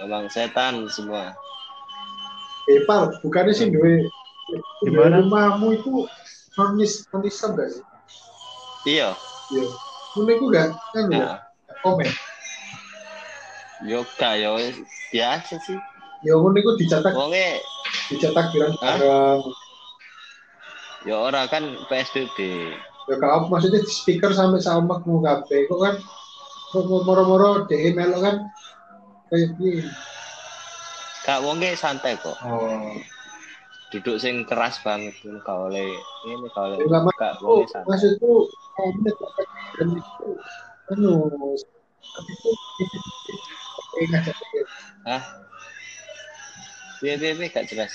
Emang 0.00 0.28
setan 0.32 0.88
semua. 0.88 1.36
Eh, 2.66 2.82
Pal, 2.88 3.12
bukannya 3.20 3.52
sih 3.52 3.68
duwe 3.70 4.08
Gimana? 4.82 5.22
rumahmu 5.22 5.76
itu 5.76 6.08
nonis 6.56 7.04
nonisam 7.12 7.52
gak 7.56 7.68
sih? 7.76 7.84
Iya. 8.88 9.12
Iya. 9.52 9.68
Ngono 10.16 10.30
iku 10.32 10.44
gak 10.48 10.68
kan 10.96 11.04
ya? 11.12 11.16
Ya. 11.16 11.32
Komen. 11.84 12.08
Yoga 13.84 14.30
yo 14.40 14.56
biasa 15.12 15.60
sih. 15.60 15.76
Ya 16.24 16.32
ngono 16.40 16.56
iku 16.56 16.80
dicetak 16.80 17.12
Wonge 17.12 17.60
dicetak 18.08 18.48
bilang 18.56 18.72
Hah? 18.80 18.96
Ya 21.06 21.14
ora 21.22 21.46
kan 21.46 21.62
PSBB. 21.86 22.36
Ya 23.06 23.16
kalau 23.22 23.46
maksudnya 23.46 23.78
di 23.78 23.92
speaker 23.94 24.34
sampai 24.34 24.58
sama 24.58 24.98
kamu 24.98 25.22
kabeh 25.22 25.70
kok 25.70 25.78
kan 25.78 25.94
moro-moro 26.74 27.64
DE 27.70 27.94
melok 27.94 28.20
kan 28.26 28.36
kayak 29.30 29.54
gini. 29.54 29.86
Gak 31.22 31.42
wonge 31.46 31.78
santai 31.78 32.18
kok. 32.18 32.34
Oh. 32.42 32.90
Duduk 33.94 34.18
sing 34.18 34.42
keras 34.50 34.82
banget 34.82 35.14
tuh 35.22 35.38
gak 35.46 35.70
oleh 35.70 35.86
ini 36.26 36.46
gak 36.50 36.74
oleh 36.74 36.76
Ya, 36.82 36.98
gak 36.98 37.32
Oh, 37.46 37.62
wonge 37.62 37.70
santai. 37.70 37.86
maksudku 37.86 38.50
anu 40.90 41.30
Hah? 45.06 45.22
Piye 46.98 47.14
piye 47.14 47.46
gak 47.54 47.70
jelas. 47.70 47.94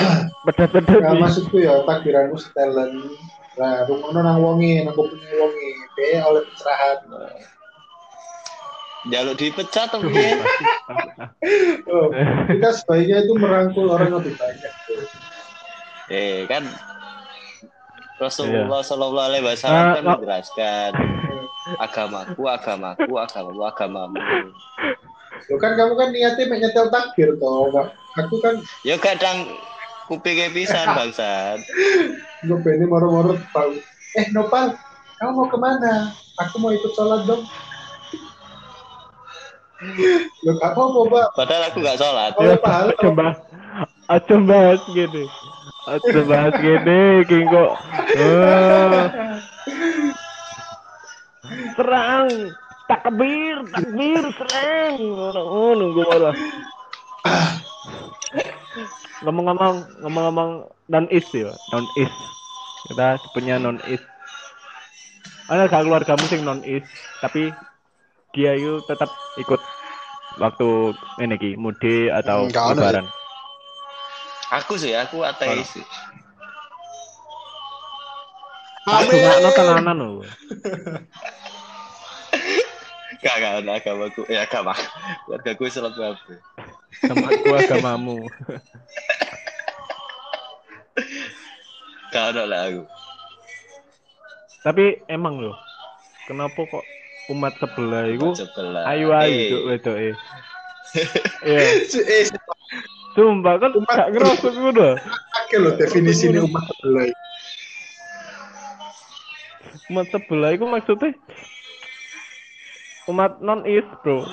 Pedet-pedet 0.44 1.00
Nah, 1.00 1.16
maksudku 1.16 1.56
ya 1.56 1.80
takbiranmu 1.88 2.36
setelan. 2.36 2.92
Nah, 3.56 3.86
rumahnya 3.88 4.20
nang 4.20 4.38
wongi, 4.44 4.82
nang 4.84 4.92
kupingnya 4.92 5.40
wongi. 5.40 5.68
Be 5.96 6.20
oleh 6.20 6.42
pencerahan. 6.44 6.98
Jaluk 9.12 9.36
dipecat 9.36 9.92
piye? 10.00 10.40
Oh, 11.92 12.08
kita 12.48 12.72
sebaiknya 12.72 13.20
itu 13.28 13.36
merangkul 13.36 13.92
orang 13.92 14.16
lebih 14.16 14.32
banyak. 14.40 14.72
Eh 16.08 16.48
kan 16.48 16.64
Rasulullah 18.16 18.80
Shallallahu 18.80 19.28
Alaihi 19.28 19.44
Wasallam 19.44 19.84
Ah, 19.84 19.92
kan 19.92 20.04
ah. 20.04 20.12
menjelaskan 20.16 20.90
agamaku, 21.84 22.42
agamaku, 22.48 23.12
agamamu, 23.20 23.62
agamamu. 23.68 24.20
Loh 25.52 25.58
kan 25.60 25.76
kamu 25.76 25.92
kan 26.00 26.08
niatnya 26.08 26.44
pengen 26.48 26.72
nyetel 26.72 26.88
takbir 26.88 27.36
toh. 27.36 27.68
Aku 28.16 28.40
kan 28.40 28.64
Ya 28.88 28.96
kadang 28.96 29.52
kupingnya 30.06 30.52
pisan 30.52 30.86
bangsat. 30.96 31.58
gue 32.44 32.58
pengen 32.60 32.88
moro-moro 32.88 33.40
tahu. 33.52 33.80
Eh 34.14 34.26
Nopal, 34.30 34.76
kamu 35.18 35.30
mau 35.32 35.46
ke 35.48 35.58
mana? 35.58 36.12
Aku 36.44 36.60
mau 36.60 36.70
ikut 36.74 36.92
sholat 36.92 37.24
dong. 37.24 37.42
Loh 40.44 40.54
gak 40.60 40.72
apa-apa, 40.72 41.00
Pak. 41.12 41.26
Padahal 41.36 41.62
aku 41.68 41.78
gak 41.82 41.98
sholat. 41.98 42.32
Pahala. 42.36 42.92
Aja 42.94 43.08
bahas, 43.10 43.38
aja 44.08 44.36
bahas 44.40 44.80
gini. 44.92 45.24
Aja 45.84 46.20
bahas 46.24 46.54
gini, 46.60 47.00
King 47.28 47.44
kok. 47.48 47.72
Eh. 48.16 49.04
serang, 51.74 52.28
takbir, 52.86 53.56
takbir, 53.68 54.24
serang. 54.38 54.98
Oh, 55.36 55.72
nunggu 55.76 56.02
malah. 56.06 56.36
Ngomong-ngomong, 59.24 60.04
ngomong-ngomong 60.04 60.50
non 60.92 61.06
is 61.08 61.24
ya, 61.32 61.56
non 61.72 61.88
is. 61.96 62.12
Kita 62.92 63.16
punya 63.32 63.56
non 63.56 63.80
is. 63.88 64.00
Ada 65.48 65.68
gak 65.68 65.88
keluargamu 65.88 66.24
sing 66.28 66.44
non 66.44 66.60
is, 66.64 66.84
tapi 67.24 67.48
dia 68.36 68.52
itu 68.52 68.84
tetap 68.84 69.08
ikut 69.40 69.60
waktu 70.36 70.68
ini 71.24 71.34
ki 71.40 71.50
mudik 71.56 72.12
atau 72.12 72.52
Nggak 72.52 72.64
ada, 72.64 72.72
lebaran. 72.76 73.06
Aku 74.60 74.76
sih, 74.76 74.92
aku 74.92 75.24
ateis 75.24 75.72
sih. 75.72 75.84
Aku 78.84 79.16
nggak 79.16 79.38
no 79.40 79.50
tenanan 79.56 79.96
loh. 79.96 80.28
Gak, 83.24 83.40
gak 83.40 83.64
ada 83.64 83.80
agamaku. 83.80 84.28
Ya 84.28 84.44
agama. 84.44 84.76
Keluarga 85.24 85.50
gue 85.56 85.68
sholat 85.72 85.96
kabeh. 85.96 86.36
Sama 87.00 87.28
gua 87.36 87.58
agamamu. 87.58 88.30
Gak 92.08 92.24
ada 92.30 92.42
lah 92.44 92.60
aku. 92.68 92.82
Tapi 94.62 94.84
emang 95.06 95.36
loh, 95.36 95.56
kenapa 96.24 96.56
kok 96.56 96.84
umat 97.28 97.52
sebelah 97.58 98.06
itu 98.06 98.32
Sebelah. 98.34 98.84
ayu 98.86 99.10
ayu 99.10 99.32
Eh, 99.34 99.48
cuk 99.50 99.62
wedok 99.66 99.96
e. 99.98 100.10
Iya, 101.44 101.60
Eh, 102.00 102.24
sumpah 103.12 103.54
kan 103.58 103.70
Umat- 103.74 103.96
gak 103.98 104.10
ngerasa 104.10 104.48
ngono. 104.48 104.88
Oke 105.34 105.56
loh 105.58 105.72
definisi 105.74 106.30
ini 106.30 106.40
umat 106.40 106.64
sebelah. 106.70 107.04
umat 109.84 110.06
sebelah 110.08 110.50
itu 110.50 110.64
maksudnya 110.64 111.12
umat 113.04 113.36
non 113.38 113.68
is 113.68 113.84
bro 114.00 114.24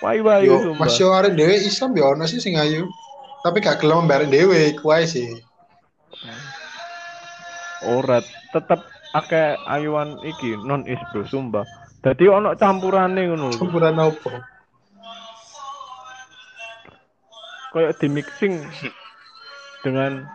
wayu 0.00 0.22
wayu 0.24 0.48
Yo, 0.48 0.56
sumpah 0.64 0.88
Mas 0.88 0.96
yo 0.96 1.08
arek 1.12 1.36
dhewe 1.36 1.56
Islam 1.60 1.90
ya 1.96 2.04
ono 2.12 2.24
sih 2.24 2.40
sing 2.40 2.56
ayu. 2.56 2.88
Tapi 3.40 3.60
gak 3.60 3.80
gelem 3.80 4.04
bareng 4.08 4.28
dhewe 4.32 4.76
kuwi 4.80 5.04
sih. 5.06 5.28
ora 7.80 8.20
tetep 8.52 8.76
akeh 9.16 9.56
ayuan 9.64 10.20
iki 10.20 10.52
non 10.68 10.84
is 10.84 11.00
bro 11.08 11.24
sumpah 11.24 11.64
dadi 12.04 12.28
ono 12.28 12.52
campurane 12.52 13.24
ngono 13.24 13.48
lho. 13.48 13.56
Campuran 13.56 13.96
opo? 13.96 14.28
kayak 17.70 18.02
di 18.02 18.08
mixing 18.10 18.66
dengan 19.80 20.26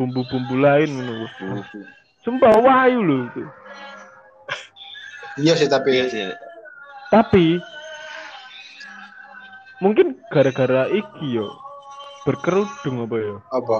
bumbu-bumbu 0.00 0.56
lain 0.58 0.90
ngono 0.90 1.28
sumpah 2.24 2.50
wayu 2.58 3.00
lho 3.04 3.16
itu 3.30 3.42
Iya 5.36 5.52
sih 5.54 5.68
tapi 5.68 5.92
Iya 5.94 6.04
sih. 6.08 6.22
tapi 7.12 7.60
mungkin 9.80 10.16
gara-gara 10.32 10.88
iki 10.88 11.36
yo 11.36 11.48
berkerudung 12.24 13.06
apa 13.06 13.16
ya 13.20 13.36
apa? 13.52 13.78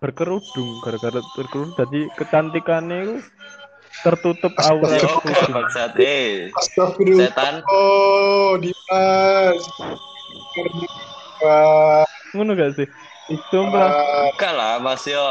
berkerudung 0.00 0.80
gara-gara 0.82 1.20
berkerudung 1.36 1.76
jadi 1.76 2.00
kecantikannya 2.18 2.98
itu 3.04 3.16
tertutup 4.02 4.52
aura 4.58 4.98
kerudung. 4.98 5.64
Astagfirullah. 6.58 7.30
Setan 7.30 7.62
Oh, 7.70 8.58
Dimas. 8.58 9.62
Ngono 12.34 12.52
gak 12.58 12.74
sih 12.76 12.88
sumpah 13.48 13.88
enggak 14.36 14.52
lah 14.52 14.76
masih 14.82 15.16
yo 15.16 15.28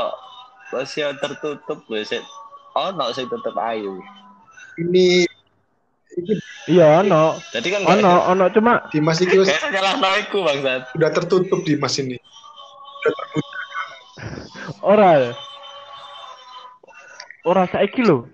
masih 0.73 1.05
yo 1.05 1.09
tertutup 1.21 1.85
lho 1.85 2.01
sik. 2.01 2.23
Oh, 2.73 2.89
no 2.89 3.13
sing 3.13 3.29
tetep 3.29 3.53
ayu. 3.53 4.01
ini 4.81 5.29
iya 6.65 7.01
ono 7.01 7.41
Jadi 7.49 7.67
kan 7.69 7.81
ono 7.83 8.13
ono 8.29 8.45
cuma 8.49 8.73
Dimas 8.89 9.19
ini 9.19 9.35
wis 9.37 9.49
Kayak 9.49 9.71
nyalah 9.73 9.93
no 9.97 10.09
iku 10.17 10.37
bangsat. 10.41 10.81
udah 10.93 11.09
tertutup 11.11 11.59
Dimas 11.61 11.95
ini. 11.97 12.17
ora 14.79 15.09
ya. 15.17 15.31
ora 17.43 17.67
saiki 17.67 17.99
lho 17.99 18.27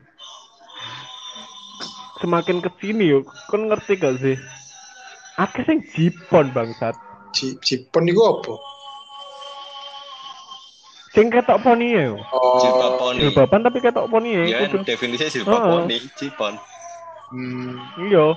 semakin 2.20 2.60
ke 2.60 2.70
sini 2.78 3.10
yo 3.10 3.20
kon 3.48 3.66
ngerti 3.66 3.96
gak 3.96 4.20
sih 4.20 4.38
akeh 5.36 5.64
sing 5.64 5.78
jipon 5.90 6.52
bangsat 6.52 6.94
Ji- 7.32 7.58
Jipon 7.62 8.06
iku 8.06 8.22
apa? 8.28 8.54
sing 11.10 11.34
ketok 11.34 11.62
poni 11.64 11.98
yo 11.98 12.22
Jilbab 12.62 12.92
Oh, 12.94 12.98
poni. 13.02 13.20
jilbaban 13.20 13.62
tapi 13.66 13.78
ketok 13.80 14.06
poni 14.06 14.30
ya 14.30 14.44
Ya 14.46 14.58
kudu 14.68 14.86
definisinya 14.86 15.32
jilbab 15.32 15.62
poni, 15.64 15.98
jipon. 16.14 16.54
Hmm, 17.32 17.74
iya. 18.10 18.34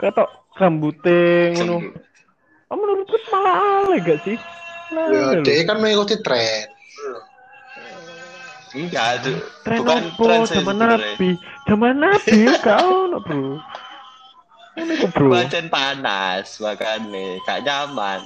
Ketok 0.00 0.28
rambute 0.56 1.52
ngono. 1.56 1.76
Oh, 2.72 2.76
menurutku 2.80 3.16
malah 3.28 3.84
ale 3.84 4.00
gak 4.00 4.20
sih? 4.24 4.36
Ya 4.92 4.96
Nah, 4.96 5.32
lho. 5.36 5.44
dia 5.44 5.64
kan 5.64 5.80
mengikuti 5.80 6.20
tren. 6.20 6.68
Enggak, 8.72 9.20
itu 9.20 9.36
tren 9.64 9.84
bukan 9.84 10.00
opo 10.16 10.24
tren 10.48 10.64
zaman 10.64 10.76
nabi. 10.80 11.36
Zaman 11.68 11.96
nabi 12.00 12.38
gak 12.64 12.80
ono 12.80 13.20
bro. 13.20 13.60
Ini 14.80 14.92
kok 14.96 15.12
bro? 15.12 15.28
Pancen 15.36 15.68
panas, 15.68 16.56
makanya 16.60 17.40
gak 17.44 17.60
nyaman. 17.64 18.20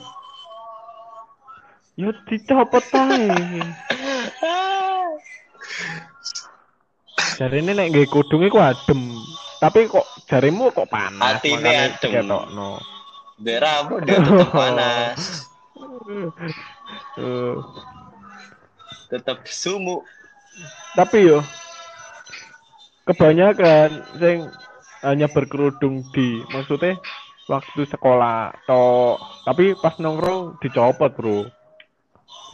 ya 1.97 2.13
dicopot 2.29 2.85
ae. 2.93 3.33
Jari 7.37 7.61
ini 7.61 7.73
nek 7.73 7.89
nggak 7.93 8.09
kudung 8.13 8.45
iku 8.45 8.61
adem. 8.61 9.16
Tapi 9.57 9.89
kok 9.89 10.05
jarimu 10.29 10.69
kok 10.73 10.89
panas. 10.93 11.41
Atine 11.41 11.97
adem. 11.97 12.29
Biar 13.37 13.61
rambut 13.61 14.01
dia 14.09 14.17
tetap 14.17 14.49
panas, 14.49 15.45
tetap 19.13 19.45
sumuk. 19.45 20.01
tapi 20.97 21.29
yo 21.29 21.45
kebanyakan 23.05 24.09
sing 24.17 24.49
hanya 25.05 25.29
berkerudung 25.29 26.01
di 26.17 26.41
maksudnya 26.49 26.97
waktu 27.45 27.85
sekolah 27.93 28.57
tok. 28.65 29.21
Tapi 29.45 29.77
pas 29.85 30.01
nongkrong 30.01 30.57
dicopot 30.65 31.13
bro. 31.13 31.45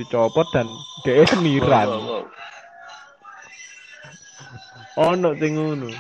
Dicopot 0.03 0.51
dan 0.51 0.67
dia 1.07 1.23
semiran. 1.31 2.27
Ono 4.99 5.31
sing 5.39 5.53
ngono 5.55 5.95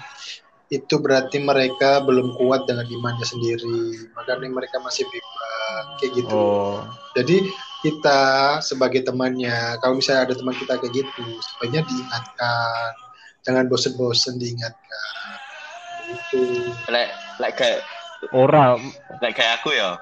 Itu 0.72 1.04
berarti 1.04 1.36
mereka 1.36 2.00
belum 2.00 2.32
kuat 2.40 2.64
dengan 2.64 2.88
imannya 2.88 3.26
sendiri. 3.28 4.08
Makanya 4.16 4.48
mereka 4.48 4.80
masih 4.80 5.04
bebas 5.12 5.84
kayak 6.00 6.12
gitu. 6.16 6.32
oh 6.32 6.80
Jadi 7.12 7.52
kita 7.84 8.20
sebagai 8.64 9.04
temannya, 9.04 9.76
kalau 9.84 10.00
misalnya 10.00 10.30
ada 10.30 10.34
teman 10.38 10.56
kita 10.56 10.80
kayak 10.80 10.94
gitu, 10.96 11.24
sebaiknya 11.44 11.82
diingatkan, 11.84 12.90
jangan 13.44 13.66
bosen-bosen 13.68 14.40
diingatkan. 14.40 15.36
Gitu. 16.08 16.72
Lek, 16.88 17.12
lek 17.42 17.52
kayak, 17.58 17.84
ora 18.32 18.80
lek 19.20 19.34
kayak 19.36 19.60
aku 19.60 19.76
ya. 19.76 19.98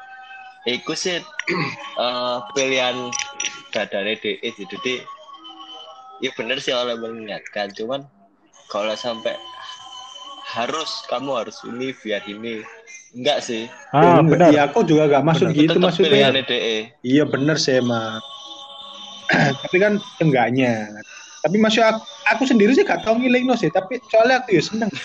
Iku 0.69 0.93
sih 0.93 1.19
eh, 2.05 2.37
pilihan 2.55 3.11
dadane 3.73 4.19
DE 4.21 4.51
jadi 4.55 4.95
ya 6.21 6.31
bener 6.37 6.61
sih 6.61 6.75
oleh 6.75 7.01
mengingatkan 7.01 7.73
cuman 7.73 8.05
kalau 8.69 8.93
sampai 8.93 9.35
harus 10.51 10.91
kamu 11.07 11.31
harus 11.39 11.63
ini 11.63 11.95
biar 11.95 12.23
ini 12.27 12.63
enggak 13.15 13.39
sih 13.43 13.71
ah 13.95 14.19
Enggak, 14.19 14.27
benar 14.35 14.49
Iya, 14.51 14.61
aku 14.71 14.79
juga 14.87 15.03
gak 15.11 15.25
maksud 15.27 15.47
Benar, 15.51 15.59
gitu 15.59 15.73
Tetep 15.75 15.83
maksudnya. 15.83 16.31
DE 16.47 16.77
Iya 17.07 17.25
bener 17.27 17.57
sih 17.59 17.79
emang. 17.79 18.19
tapi 19.63 19.77
kan 19.79 19.93
enggaknya. 20.19 20.91
Tapi 21.41 21.57
maksud 21.57 21.83
aku, 21.83 22.03
aku 22.29 22.43
sendiri 22.51 22.75
sih 22.75 22.83
gak 22.83 23.03
tau 23.07 23.15
ngiling 23.19 23.47
no 23.47 23.55
sih. 23.55 23.71
Tapi 23.71 24.03
soalnya 24.11 24.43
aku 24.43 24.59
ya 24.59 24.63
seneng. 24.63 24.91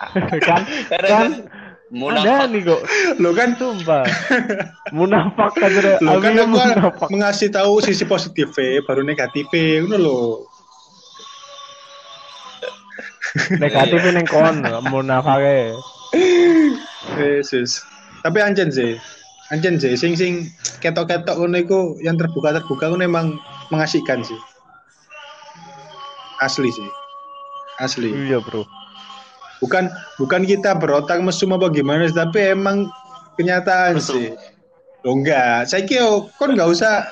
kan 0.00 0.40
kan 0.40 0.62
kan 0.88 1.30
ada 1.30 1.38
munafik 1.92 2.48
nih 2.54 2.62
kok 2.64 2.82
Lo 3.20 3.30
kan 3.36 3.52
sumpah 3.58 4.02
munafak 4.96 5.52
aja 5.60 6.00
lo 6.00 6.18
kan 6.22 6.32
Amin, 6.32 6.42
aku 6.42 6.54
kan 6.56 6.68
munafak 6.72 7.08
mengasih 7.12 7.48
tahu 7.52 7.82
sisi 7.84 8.08
positifnya 8.08 8.80
baru 8.86 9.02
negatifnya 9.04 9.84
ngono 9.84 9.96
lo. 10.00 10.49
Negatif 13.62 14.00
Iya. 14.02 14.12
neng 14.16 14.26
kon 14.28 14.56
munafake 14.90 15.74
Yesus. 17.20 17.80
Tapi 18.26 18.38
anjen 18.42 18.68
sih. 18.70 18.98
Anjen 19.54 19.78
sih 19.78 19.94
sing 19.98 20.14
sing 20.14 20.50
ketok-ketok 20.82 21.38
ngono 21.38 21.58
iku 21.58 21.80
yang 22.02 22.18
terbuka-terbuka 22.18 22.90
ngono 22.90 23.04
emang 23.06 23.26
mengasihkan 23.70 24.22
sih. 24.22 24.38
Asli 26.40 26.70
sih. 26.72 26.90
Asli. 27.80 28.12
iya 28.12 28.36
bro 28.44 28.68
bukan 29.60 29.92
bukan 30.16 30.42
kita 30.48 30.72
berotak 30.76 31.20
mesum 31.20 31.52
apa 31.52 31.68
gimana 31.68 32.08
sih, 32.08 32.16
tapi 32.16 32.56
emang 32.56 32.88
kenyataan 33.36 34.00
Mesum. 34.00 34.16
sih 34.16 34.28
lo 35.00 35.16
enggak 35.16 35.64
saya 35.64 35.84
kira 35.88 36.28
kan 36.36 36.52
nggak 36.52 36.68
usah 36.76 37.08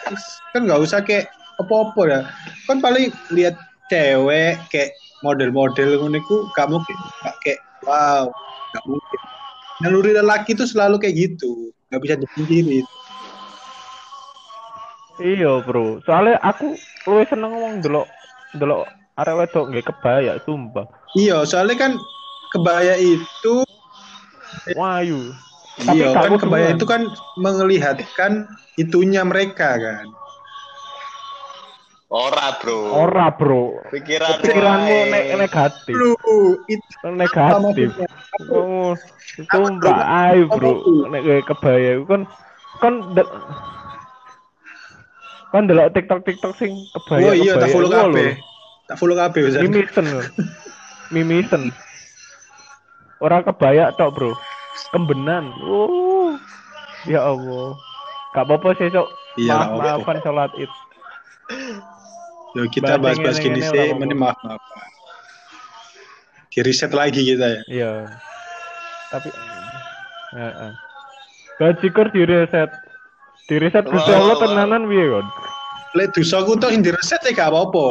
kan 0.53 0.69
nggak 0.69 0.81
usah 0.81 1.01
kayak 1.01 1.33
apa-apa 1.57 2.03
ya 2.05 2.21
kan 2.69 2.85
paling 2.85 3.09
lihat 3.33 3.57
cewek 3.89 4.61
kayak 4.69 4.93
model-model 5.27 5.99
ngono 5.99 6.17
iku 6.19 6.47
gak 6.55 6.69
mungkin. 6.71 6.97
Gak 7.25 7.37
kayak 7.43 7.61
wow 7.87 8.29
gak 8.75 8.85
mungkin. 8.87 9.21
Naluri 9.79 10.11
lelaki 10.15 10.55
itu 10.59 10.67
selalu 10.67 10.99
kayak 10.99 11.15
gitu. 11.17 11.71
Nggak 11.89 12.01
bisa 12.05 12.15
dipungkiri 12.21 12.83
iya 15.23 15.59
bro. 15.63 15.99
Soalnya 16.07 16.39
aku 16.43 16.79
luwih 17.07 17.27
seneng 17.27 17.51
ngomong 17.51 17.83
delok 17.83 18.07
delok 18.55 18.87
arek 19.19 19.35
wedok 19.35 19.65
nggak 19.75 19.87
kebaya 19.91 20.33
sumpah. 20.47 20.87
Iya 21.19 21.43
soalnya 21.43 21.77
kan 21.79 21.93
kebaya 22.55 22.95
itu 22.99 23.67
wayu. 24.79 25.35
Tapi 25.79 25.95
iya 25.95 26.15
gak 26.15 26.23
kan 26.23 26.33
kebaya 26.39 26.67
kan. 26.71 26.77
itu 26.79 26.87
kan 26.87 27.03
menglihatkan 27.39 28.33
itunya 28.79 29.23
mereka 29.27 29.79
kan 29.79 30.07
ora 32.09 32.57
bro. 32.57 32.79
Ora 33.05 33.27
bro. 33.33 33.65
Pikiran 33.93 34.41
pikiranmu 34.41 34.97
ne 35.13 35.21
negatif. 35.37 35.93
Lu 35.93 36.17
itu 36.69 37.09
negatif. 37.13 37.93
oh 38.49 38.97
sumpah 39.53 40.33
ayo 40.33 40.49
bro. 40.49 40.73
nek 41.13 41.21
kowe 41.21 41.41
kebaya 41.53 41.93
kan 42.09 42.23
kan 42.81 42.95
de- 43.13 43.35
kan 45.53 45.63
delok 45.69 45.93
tiktok 45.97 46.21
tiktok 46.25 46.53
sing 46.57 46.73
kebaya 46.97 47.33
oh 47.33 47.35
iya 47.37 47.53
tak 47.61 47.69
follow 47.73 47.93
kabeh. 47.93 48.41
Tak 48.89 48.97
follow 48.97 49.17
kabeh 49.17 49.41
bisa 49.45 49.61
mimisen 49.61 50.07
mimisen. 51.13 51.63
Orang 53.21 53.45
kebaya 53.45 53.93
tok 54.01 54.17
bro. 54.17 54.33
Kembenan. 54.97 55.53
Oh 55.61 56.37
ya 57.05 57.21
allah. 57.21 57.77
Gak 58.37 58.45
apa-apa 58.45 58.77
sih 58.77 58.93
sok 58.93 59.09
Iya, 59.39 59.55
maaf 59.55 60.03
maafan 60.03 60.19
sholat 60.21 60.51
id 60.59 60.69
Yo 62.57 62.65
kita 62.73 62.97
Bahas 62.97 63.21
bahas-bahas 63.21 63.39
gini 63.45 63.61
sih, 63.61 63.77
apa-apa. 63.77 63.99
maaf 64.17 64.39
maaf. 64.41 64.63
Di 66.49 66.65
riset 66.65 66.91
lagi 66.97 67.21
kita 67.23 67.47
ya. 67.47 67.61
Iya. 67.69 67.93
Tapi 69.13 69.29
heeh. 70.35 70.73
Bajikur 71.61 72.07
di 72.11 72.23
reset. 72.25 72.71
Di 73.49 73.57
Wow, 73.87 73.93
Gusti 73.95 74.13
Allah 74.13 74.37
wow. 74.37 74.43
tenanan 74.43 74.83
piye 74.89 75.07
kon? 75.09 75.27
Lek 75.97 76.13
dosaku 76.13 76.59
tuh 76.59 76.69
yang 76.73 76.83
di 76.85 76.91
riset 76.93 77.21
ya 77.25 77.33
gak 77.33 77.49
apa-apa. 77.53 77.87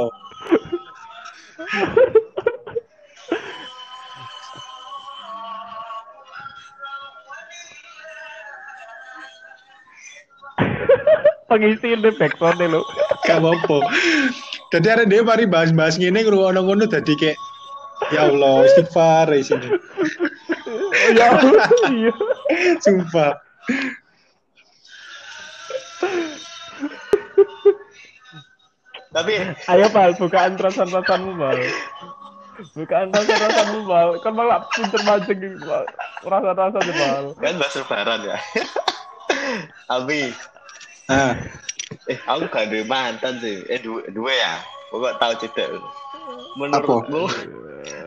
Pengisi 11.47 11.95
ini 11.95 12.09
backsound 12.11 12.59
lho. 12.59 12.83
Gak 13.23 13.39
apa-apa. 13.39 13.77
Jadi 14.75 14.87
ada 14.91 15.03
dia 15.07 15.23
mari 15.23 15.47
bahas-bahas 15.47 15.95
gini 15.95 16.19
ngrungokno 16.27 16.59
ngono 16.59 16.83
dadi 16.91 17.15
kayak 17.15 17.39
ya 18.11 18.27
Allah 18.27 18.67
istighfar 18.67 19.31
di 19.31 19.43
sini. 19.43 19.67
Ya 21.15 21.27
iya. 21.87 22.13
Sumpah. 22.83 23.39
Tapi 29.15 29.33
Ayo 29.71 29.87
Pal, 29.89 30.13
bukaan 30.19 30.59
perasaan-perasaanmu 30.59 31.31
Pal. 31.41 31.57
Bukaan 32.75 33.07
perasaan-perasaanmu 33.09 33.79
Pal. 33.87 34.09
Kan 34.21 34.33
malah 34.35 34.61
pinter 34.75 35.01
mancing 35.07 35.39
gitu 35.41 35.57
Pal. 35.63 35.85
Pal. 36.21 37.23
kan 37.39 37.53
bahas 37.57 37.75
lebaran 37.79 38.19
ya. 38.27 38.37
Abi, 39.87 40.35
Nah, 41.07 41.39
eh 42.11 42.19
aku 42.27 42.51
gak 42.51 42.67
ada 42.67 42.83
mantan 42.83 43.39
sih. 43.39 43.63
Eh 43.71 43.79
dua, 43.79 44.03
dua 44.11 44.31
ya. 44.31 44.53
Pokok 44.91 45.15
tahu 45.19 45.33
cerita. 45.39 45.63
Menurutmu, 46.59 47.31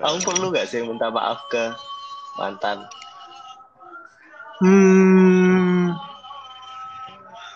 aku 0.05 0.17
perlu 0.25 0.53
gak 0.53 0.69
sih 0.69 0.85
minta 0.85 1.09
maaf 1.09 1.41
ke 1.49 1.73
mantan? 2.37 2.85
hmm, 4.61 5.97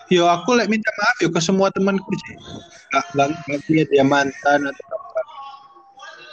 yo 0.09 0.25
aku 0.25 0.57
lek 0.57 0.65
minta 0.65 0.89
maaf 0.97 1.17
yo 1.21 1.29
ke 1.29 1.41
semua 1.41 1.69
temanku 1.69 2.09
sih. 2.25 2.33
Gak 2.89 3.05
gak 3.13 3.29
gak 3.45 3.61
lihat 3.69 3.89
dia 3.93 4.05
mantan 4.05 4.59
atau 4.65 4.85
apa. 4.97 5.21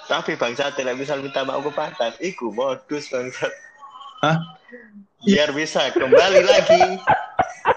Tapi 0.09 0.33
bangsa 0.41 0.73
tidak 0.73 0.97
bisa 0.97 1.21
minta 1.21 1.45
maaf 1.45 1.61
ke 1.61 1.73
mantan. 1.77 2.13
Iku 2.17 2.49
modus 2.49 3.13
bangsa. 3.13 3.53
Hah? 4.25 4.62
Biar 5.23 5.55
bisa 5.55 5.93
kembali 5.95 6.41
lagi. 6.43 6.83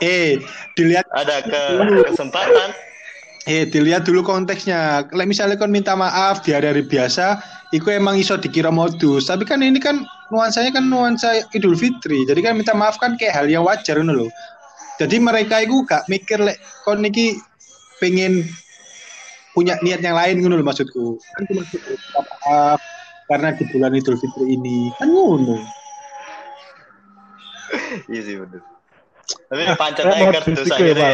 Eh, 0.01 0.41
dilihat 0.73 1.05
Ada 1.13 1.45
ke 1.45 1.61
kesempatan. 2.09 2.69
eh 3.45 3.69
dilihat 3.69 4.09
dulu 4.09 4.25
konteksnya. 4.25 5.05
Lek 5.13 5.29
misalnya 5.29 5.53
kon 5.53 5.69
minta 5.69 5.93
maaf 5.93 6.41
di 6.41 6.49
hari-hari 6.49 6.81
biasa, 6.81 7.37
iku 7.69 7.93
emang 7.93 8.17
iso 8.17 8.33
dikira 8.41 8.73
modus. 8.73 9.29
Tapi 9.29 9.45
kan 9.45 9.61
ini 9.61 9.77
kan 9.77 10.01
nuansanya 10.33 10.73
kan 10.73 10.89
nuansa 10.89 11.45
Idul 11.53 11.77
Fitri. 11.77 12.25
Jadi 12.25 12.41
kan 12.41 12.57
minta 12.57 12.73
maaf 12.73 12.97
kan 12.97 13.13
kayak 13.13 13.37
hal 13.37 13.45
yang 13.45 13.61
wajar 13.61 14.01
ngono 14.01 14.25
loh. 14.25 14.31
Jadi 14.97 15.21
mereka 15.21 15.61
itu 15.61 15.85
gak 15.85 16.09
mikir 16.09 16.41
lek 16.41 16.57
kon 16.81 17.05
niki 17.05 17.37
pengen 18.01 18.49
punya 19.53 19.77
niat 19.85 20.01
yang 20.01 20.17
lain 20.17 20.41
ngono 20.41 20.57
loh 20.57 20.65
maksudku. 20.65 21.21
Kan 21.37 21.43
maaf 22.17 22.81
karena 23.29 23.53
di 23.53 23.63
bulan 23.69 23.93
Idul 23.93 24.17
Fitri 24.17 24.57
ini. 24.57 24.89
Kan 24.97 25.13
ngono. 25.13 25.84
Iya 28.11 28.21
sih 28.21 28.35
bener. 28.37 28.61
Tapi 29.49 29.61
pancet 29.79 30.05
Saya 30.05 30.15
aja 30.21 30.27
kardus 30.37 30.67
ya, 30.69 30.75
akhirnya. 30.77 31.13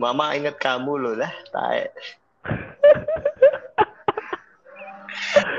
Mama 0.00 0.34
inget 0.34 0.56
kamu 0.58 0.98
loh 0.98 1.14
lah, 1.14 1.30
taek. 1.54 1.94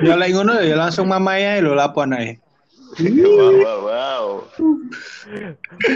Ya 0.04 0.20
lek 0.20 0.36
ngono 0.36 0.60
ya 0.60 0.76
langsung 0.76 1.08
mamanya 1.08 1.64
lho 1.64 1.74
lapor 1.74 2.10
ae. 2.12 2.38
wow, 3.00 3.54
wow, 3.58 3.80
wow. 3.88 4.26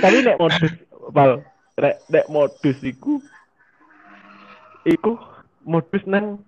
Tapi 0.02 0.18
nek 0.26 0.40
modus 0.42 0.74
Pal, 1.14 1.46
nek 1.78 1.96
nek 2.10 2.26
modus 2.28 2.78
iku 2.82 3.22
iku 4.88 5.20
modus 5.68 6.04
nang 6.10 6.42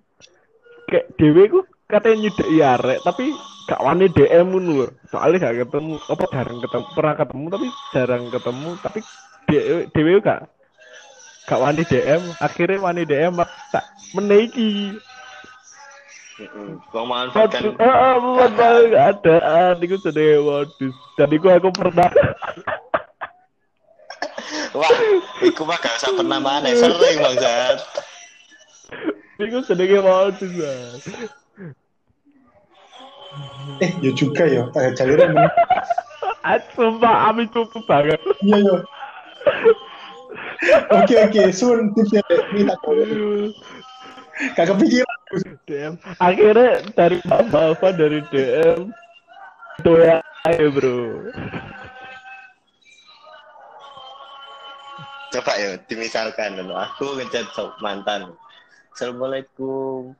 kayak 0.89 1.12
dhewe 1.20 1.42
iku 1.48 1.62
katanya 1.89 2.30
nyedek 2.30 2.49
ya 2.54 2.78
arek, 2.78 3.02
tapi 3.02 3.34
gak 3.65 3.82
wani 3.82 4.06
DM 4.13 4.54
lho. 4.54 4.93
Soalnya 5.10 5.49
gak 5.49 5.65
ketemu, 5.65 5.97
apa 6.06 6.25
jarang 6.30 6.60
ketemu, 6.62 6.86
pernah 6.93 7.15
ketemu 7.17 7.45
tapi 7.49 7.67
jarang 7.91 8.23
ketemu, 8.30 8.69
tapi 8.86 8.99
dhewe 9.89 10.21
gak 10.21 10.41
gak 11.49 11.60
wani 11.60 11.82
DM, 11.82 12.21
akhirnya 12.38 12.78
wani 12.78 13.04
DM 13.10 13.34
tak 13.73 13.86
menaiki. 14.13 15.02
Kau 16.93 17.04
manfaatkan? 17.04 17.75
Ah, 17.84 18.15
buat 18.15 18.56
banget 18.56 18.95
ada, 18.95 19.75
sedih 19.75 20.39
modus. 20.39 20.95
Dan 21.19 21.36
iku 21.36 21.52
aku 21.52 21.67
pernah. 21.75 22.08
Wah, 24.78 24.93
iku 25.43 25.67
mah 25.67 25.75
gak 25.82 25.99
usah 25.99 26.15
pernah 26.15 26.39
mana, 26.39 26.71
sering 26.71 27.17
bangsat. 27.19 27.82
Iku 29.41 29.58
sedikit 29.67 30.06
modus. 30.06 30.54
Eh, 33.80 33.91
ya 34.04 34.12
juga 34.12 34.43
ya. 34.43 34.67
Eh, 34.75 34.91
jalurnya 34.95 35.47
Ah, 36.43 36.60
Sumpah, 36.75 37.32
Ami 37.32 37.47
cukup 37.52 37.84
banget. 37.84 38.19
Iya, 38.43 38.58
iya. 38.63 38.78
Oke, 40.91 41.15
oke. 41.19 41.41
Sun, 41.52 41.91
tipsnya 41.95 42.23
minta 42.52 42.75
tolong. 42.84 43.52
Gak 44.56 44.67
kepikiran. 44.71 45.19
DM. 45.69 45.93
Akhirnya 46.17 46.82
dari 46.97 47.21
Bapak 47.28 47.93
dari 47.99 48.23
DM. 48.34 48.89
Itu 49.78 49.91
ya, 50.02 50.19
ayo 50.49 50.73
bro. 50.73 51.30
Coba 55.30 55.54
ya, 55.62 55.78
dimisalkan 55.86 56.58
dulu. 56.58 56.73
Aku 56.73 57.13
ngechat 57.21 57.54
mantan. 57.80 58.34
Assalamualaikum. 58.97 60.17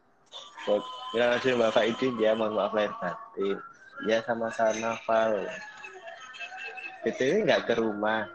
Bilang 1.10 1.32
aja 1.34 1.50
Mbak 1.56 1.74
Faidin, 1.74 2.14
dia 2.16 2.38
mohon 2.38 2.54
maaf 2.54 2.74
lahir 2.74 2.94
batin. 3.02 3.58
Ya 4.06 4.22
sama-sama, 4.24 4.96
Val. 5.04 5.48
BTW 7.02 7.44
nggak 7.44 7.66
ke 7.66 7.74
rumah. 7.76 8.28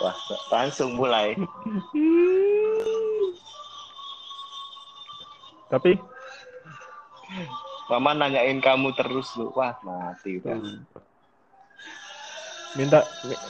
Wah, 0.00 0.16
langsung 0.48 0.94
mulai. 0.94 1.34
Tapi 5.66 5.98
Mama 7.86 8.14
nanyain 8.14 8.58
kamu 8.58 8.94
terus 8.94 9.30
lu. 9.34 9.50
Wah, 9.54 9.74
mati 9.82 10.38
udah. 10.38 10.58
minta 12.74 13.00
mi- 13.24 13.42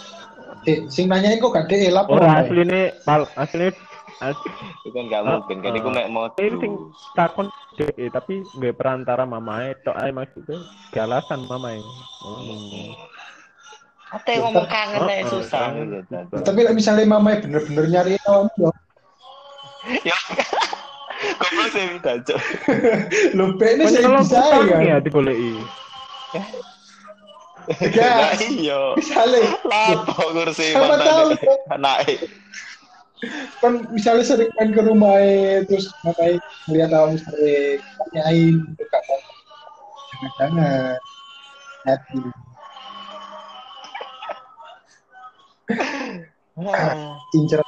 Eh, 0.64 0.86
sing 0.86 1.06
nanyain 1.06 1.38
kok 1.38 1.50
gak 1.50 1.66
DE 1.66 1.90
lapor. 1.90 2.18
orang 2.18 2.30
ae. 2.32 2.40
asli 2.46 2.60
ini 2.62 2.80
pal 3.02 3.22
asli 3.34 3.70
as, 3.70 3.76
Itu 4.86 4.94
kan 4.96 5.04
nggak 5.10 5.22
mungkin. 5.28 5.56
Kan 5.60 5.72
itu 5.76 5.88
mek 5.92 6.06
mau 6.08 6.26
ini 6.40 6.56
sing 6.56 6.72
takon 7.12 7.46
DE 7.76 8.08
tapi 8.08 8.40
nggak 8.56 8.76
perantara 8.78 9.28
mamae 9.28 9.76
tok 9.84 9.96
ae 10.00 10.08
maksudnya 10.08 10.58
gak 10.94 11.04
alasan 11.04 11.44
mamae. 11.44 11.76
Hmm. 12.24 12.96
Ate 14.06 14.38
ngomong 14.38 14.70
kangen 14.70 15.02
aja 15.02 15.26
Oh, 15.26 15.42
susah 15.42 15.74
susah. 15.74 16.40
Tapi 16.46 16.60
misalnya 16.70 17.04
mamanya 17.10 17.42
bener-bener 17.42 17.84
nyari 17.90 18.14
kamu, 18.22 18.48
yo, 18.54 18.70
Ya. 20.08 20.16
Goblok 21.36 21.68
sih 21.74 21.82
minta, 21.90 22.12
Cok. 22.22 22.38
lo 23.34 23.44
ini 23.56 23.82
Pokoknya 23.82 23.88
saya 23.88 24.08
bisa 24.20 24.40
kan. 24.68 24.82
ya 24.84 24.96
digoleki. 25.00 25.52
Ya, 27.96 28.30
iya. 28.62 28.80
misalnya, 28.94 29.58
Lapo 29.66 30.22
kursi 30.30 30.76
mantan 30.76 31.34
Cok. 31.34 31.78
naik. 31.82 32.18
Kan 33.64 33.80
misalnya 33.90 34.24
sering 34.24 34.52
main 34.60 34.70
ke 34.76 34.82
rumah 34.84 35.16
terus 35.64 35.88
makanya 36.04 36.36
melihat 36.68 36.90
kamu 36.92 37.16
sering 37.24 37.80
tanyain 38.12 38.54
untuk 38.60 38.88
kamu 38.92 39.16
jangan-jangan 40.12 40.98
hati 41.88 42.20
incer 47.34 47.60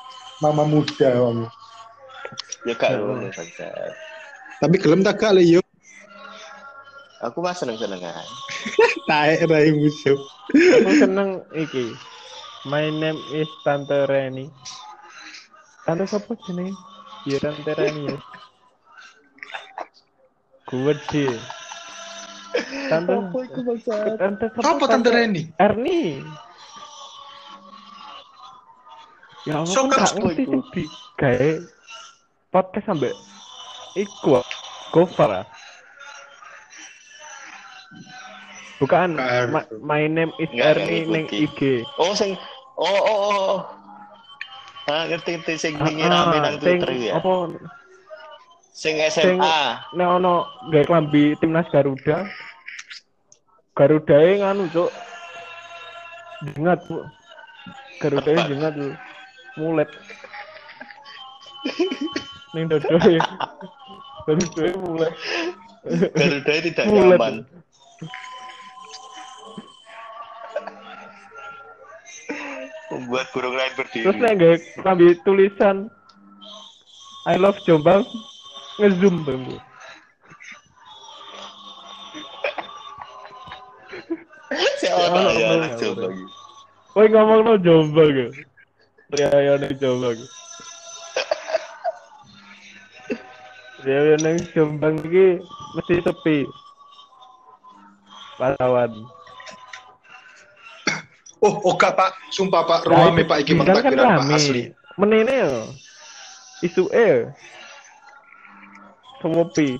mama 0.44 0.64
muda 0.68 1.08
kamu 1.08 1.48
Ya 2.66 2.74
gak 2.74 3.00
ngono 3.00 3.30
bangsa. 3.30 3.68
Tapi 4.58 4.76
gelem 4.82 5.06
tak 5.06 5.22
gak 5.22 5.32
le 5.38 5.42
yo. 5.46 5.62
Aku 7.22 7.42
mah 7.42 7.54
seneng-seneng 7.54 7.98
aja. 7.98 8.22
Taek 9.10 9.48
rai 9.50 9.74
musuh. 9.74 10.18
Aku 10.54 10.90
seneng 10.94 11.42
iki. 11.54 11.94
My 12.66 12.90
name 12.90 13.18
is 13.34 13.48
Tante 13.62 14.06
Reni. 14.06 14.50
Tante 15.88 16.04
siapa 16.04 16.36
jenenge? 16.44 16.76
Ya 17.24 17.40
Tante 17.40 17.72
Reni 17.72 18.12
ya. 18.12 18.18
Gue 20.68 20.94
sih. 21.08 21.32
Tante 22.92 23.14
Tante 24.20 24.46
siapa? 24.52 24.68
apa 24.68 24.84
tante 24.84 25.08
Reni 25.08 25.48
Erni. 25.56 26.20
Ya 29.48 29.64
Allah, 29.64 29.72
So, 29.72 29.88
gak 29.88 30.12
kan, 30.12 30.28
ngerti 30.28 30.44
di 30.44 30.84
kayak 31.16 31.64
podcast 32.52 32.84
sampai 32.84 33.16
iku 33.96 34.44
Gofar 34.92 35.30
ah. 35.32 35.46
Bukan, 38.76 39.16
ma- 39.50 39.68
my 39.80 40.04
name 40.04 40.30
is 40.36 40.52
Ernie 40.52 41.08
neng. 41.08 41.26
IG. 41.32 41.80
Oh 41.96 42.12
sing 42.12 42.36
oh 42.76 43.00
oh 43.08 43.20
oh. 43.32 43.54
Ah 44.88 45.04
ngerti 45.04 45.30
ngerti 45.36 45.54
sing 45.60 45.74
wingi 45.76 46.00
Ah, 46.02 46.10
rame 46.10 46.36
ah, 46.36 46.40
nang 46.48 46.56
sing 46.64 46.80
Twitter 46.80 46.92
ya. 46.96 47.20
apa 47.20 47.32
Sing 48.72 48.94
sing 48.96 49.36
SMA. 49.36 49.58
nek 49.98 50.08
ono 50.16 50.34
gawe 50.70 50.84
klambi 50.86 51.34
timnas 51.38 51.66
Garuda. 51.68 52.24
Garuda 53.74 54.16
e 54.22 54.30
nganu 54.38 54.64
cuk. 54.70 54.90
Jengat, 56.54 56.78
Bu. 56.86 57.02
Garuda 57.98 58.30
e 58.30 58.38
jengat 58.46 58.72
lu. 58.78 58.88
Mulet. 59.58 59.90
Ning 62.54 62.70
dodoe. 62.70 63.18
Garuda 64.26 64.62
e 64.70 64.72
mulet. 64.78 65.14
Garuda 66.14 66.52
tidak 66.62 66.86
nyaman. 66.86 67.34
Membuat 73.08 73.32
burung 73.32 73.56
lain 73.56 73.72
berdiri. 73.72 74.04
Terus 74.04 74.20
nek 74.20 74.34
gawe 74.36 74.56
klambi 74.84 75.16
tulisan 75.24 75.88
I 77.24 77.40
love 77.40 77.56
Jombang 77.64 78.04
ngezoom 78.76 79.24
bang 79.24 79.40
Bu. 79.48 79.56
Saya 84.76 84.92
Oh, 84.92 85.08
orang 85.08 85.24
ya 85.40 85.48
oh, 85.48 85.56
anak 85.56 85.72
gitu. 85.80 86.08
Kowe 86.92 87.06
ngomong 87.08 87.40
no 87.48 87.52
Jombang 87.56 88.12
ya. 88.12 88.28
Ya 89.16 89.28
ya 89.40 89.52
ning 89.56 89.72
Jombang. 89.80 90.20
Ya 93.88 93.98
ya 94.04 94.16
ning 94.20 94.36
Jombang 94.52 95.00
iki 95.00 95.40
mesti 95.80 96.04
sepi. 96.04 96.44
Wartawan. 98.36 98.92
Oh, 101.38 101.54
oga 101.70 101.94
Pak, 101.94 102.34
sumpah 102.34 102.66
Pak, 102.66 102.90
Nah, 102.90 103.08
ruame 103.10 103.22
itu 103.22 103.30
Pak 103.30 103.38
iki 103.46 103.52
bidang 103.54 103.78
kan 103.78 103.92
Pak 103.94 104.06
rame. 104.18 104.34
asli. 104.34 104.62
Menene 104.98 105.34
yo. 105.38 105.54
Isu 106.66 106.90
e. 106.90 107.30
Semopi. 109.22 109.78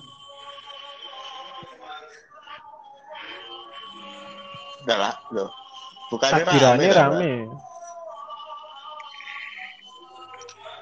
Udah 4.87 4.97
lah, 4.97 5.15
loh. 5.35 5.51
Bukan 6.07 6.29
Takbirannya 6.31 6.89
rame. 6.95 7.31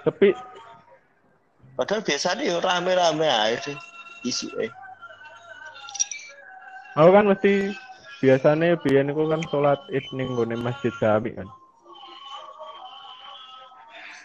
Tapi 0.06 0.32
Padahal 1.78 2.02
biasanya 2.02 2.42
ya 2.42 2.58
rame-rame 2.58 3.30
aja 3.30 3.62
sih 3.62 3.78
isu 4.26 4.50
eh. 4.58 4.72
aku 6.98 7.13
kan 7.13 7.30
mesti 7.30 7.70
biasanya 8.17 8.82
biyen 8.82 9.13
aku 9.13 9.30
kan 9.30 9.41
sholat 9.53 9.80
id 9.93 10.06
ning 10.13 10.34
nggone 10.34 10.58
masjid 10.58 10.93
Jami 10.97 11.38
kan. 11.38 11.49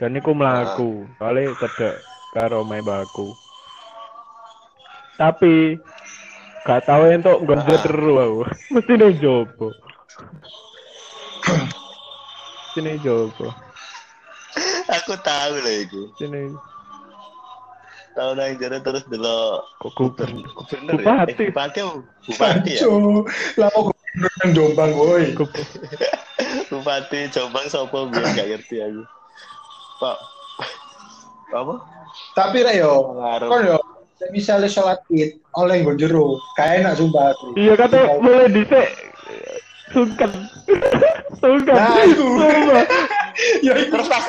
Dan 0.00 0.18
iku 0.18 0.32
mlaku, 0.34 1.06
kali 1.20 1.46
cedek 1.60 2.02
karo 2.34 2.64
omahe 2.64 2.82
mbakku. 2.82 3.36
Tapi 5.20 5.78
gak 6.66 6.88
tau 6.88 7.06
entuk 7.06 7.44
nggon 7.44 7.62
jeru 7.68 8.12
aku. 8.18 8.40
Mesti 8.74 8.92
ning 8.98 9.12
jopo. 9.20 9.68
Ning 12.80 12.96
jopo. 13.04 13.52
Aku 14.90 15.14
tahu 15.20 15.54
lah 15.60 15.74
itu. 15.78 16.10
Mesti 16.18 16.56
ning 18.12 18.20
Tahu 18.20 18.30
nang 18.36 18.52
jare 18.60 18.78
terus 18.84 19.04
dulu 19.08 19.40
kok 19.80 19.92
gubernur. 19.96 20.44
gubernur 20.52 20.92
Bupati. 21.00 21.32
ya. 21.32 21.32
Eh, 21.32 21.48
bupati. 21.48 21.80
Bupati 22.28 22.70
ya. 22.76 22.80
Cuk, 22.84 23.24
lah 23.56 23.68
mau 23.72 23.82
gubernur 23.88 24.32
nang 24.36 24.50
Jombang 24.52 24.92
woi. 24.92 25.24
Bupati 26.70 27.18
Jombang 27.32 27.66
sapa 27.72 27.98
biar 28.12 28.24
gak 28.36 28.48
ngerti 28.52 28.76
aku. 28.84 29.02
Pak 30.02 30.16
apa? 31.52 31.74
Tapi 32.32 32.64
rek 32.64 32.76
yo, 32.80 33.12
kon 33.44 33.64
yo 33.64 33.76
misalnya 34.32 34.68
sholat 34.68 35.04
id 35.12 35.36
oleh 35.52 35.84
nggon 35.84 36.00
jero, 36.00 36.40
kae 36.56 36.80
enak 36.80 36.96
sumpah. 36.96 37.32
Iya 37.56 37.76
kata 37.76 38.20
mulai 38.20 38.48
dhisik 38.48 38.88
sungkan. 39.92 40.32
sungkan. 41.42 41.76
Nah, 41.76 42.04
iku. 42.08 42.26
Sumpah. 42.40 42.84
Ya 43.64 43.72
iku 43.80 43.96
Terus 43.96 44.08
pas. 44.12 44.24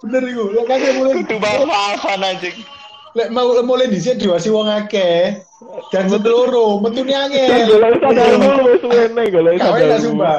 Bener 0.00 0.22
iku. 0.32 0.44
Lek 0.56 0.64
kate 0.64 0.88
mulai 0.96 1.12
kudu 1.20 1.36
maafan 1.68 2.24
anjing. 2.24 2.56
lek 3.10 3.28
mau 3.34 3.52
mulai 3.66 3.90
dhisik 3.90 4.16
diwasi 4.16 4.48
wong 4.48 4.70
akeh. 4.70 5.44
Dan 5.92 6.08
seteloro, 6.08 6.80
metune 6.80 7.12
angel. 7.12 7.68
golek 7.68 8.00
sadarmu 8.00 8.50
wis 8.64 8.80
suwene 8.80 9.22
golek 9.28 9.54
lah 9.60 9.76
sadarmu. 9.76 10.00
sumpah. 10.00 10.38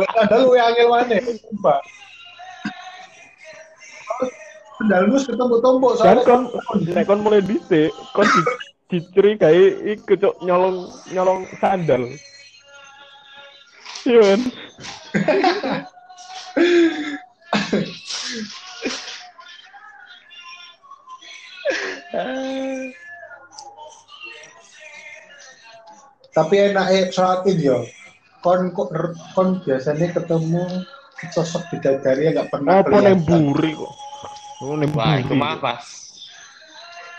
Lek 0.00 0.10
sandal 0.16 0.38
luwe 0.48 0.58
angel 0.62 0.88
maneh, 0.88 1.20
sumpah. 1.44 1.80
Sandalmu 4.80 5.16
ketemu 5.20 5.56
tombok 5.60 5.92
Kan 6.00 6.00
soalnya 6.00 6.24
kon 6.24 6.42
nek 6.88 7.04
kon 7.04 7.20
mulai 7.20 7.44
dhisik 7.44 7.92
kon 8.16 8.24
di- 8.24 8.56
dicurigai 8.86 9.92
iku 9.92 10.14
cok 10.16 10.34
nyolong 10.40 10.88
nyolong 11.12 11.44
sandal. 11.60 12.06
Iya 14.08 14.22
kan? 14.24 14.40
tapi 26.36 26.54
enak 26.56 26.88
eh 26.92 27.08
sholat 27.12 27.44
yo 27.60 27.84
kon 28.40 28.72
kok 28.72 28.88
kon 29.36 29.60
biasanya 29.60 30.16
ketemu 30.16 30.64
sosok 31.32 31.64
bidadari 31.72 32.28
yang 32.28 32.34
nggak 32.40 32.50
pernah 32.52 32.72
Apa 32.80 33.00
nang 33.04 33.20
buri 33.24 33.72
kok? 33.76 33.92
Oh 34.64 34.72
Wah, 34.96 35.20
itu 35.20 35.36
mah 35.36 35.60
pas. 35.60 35.84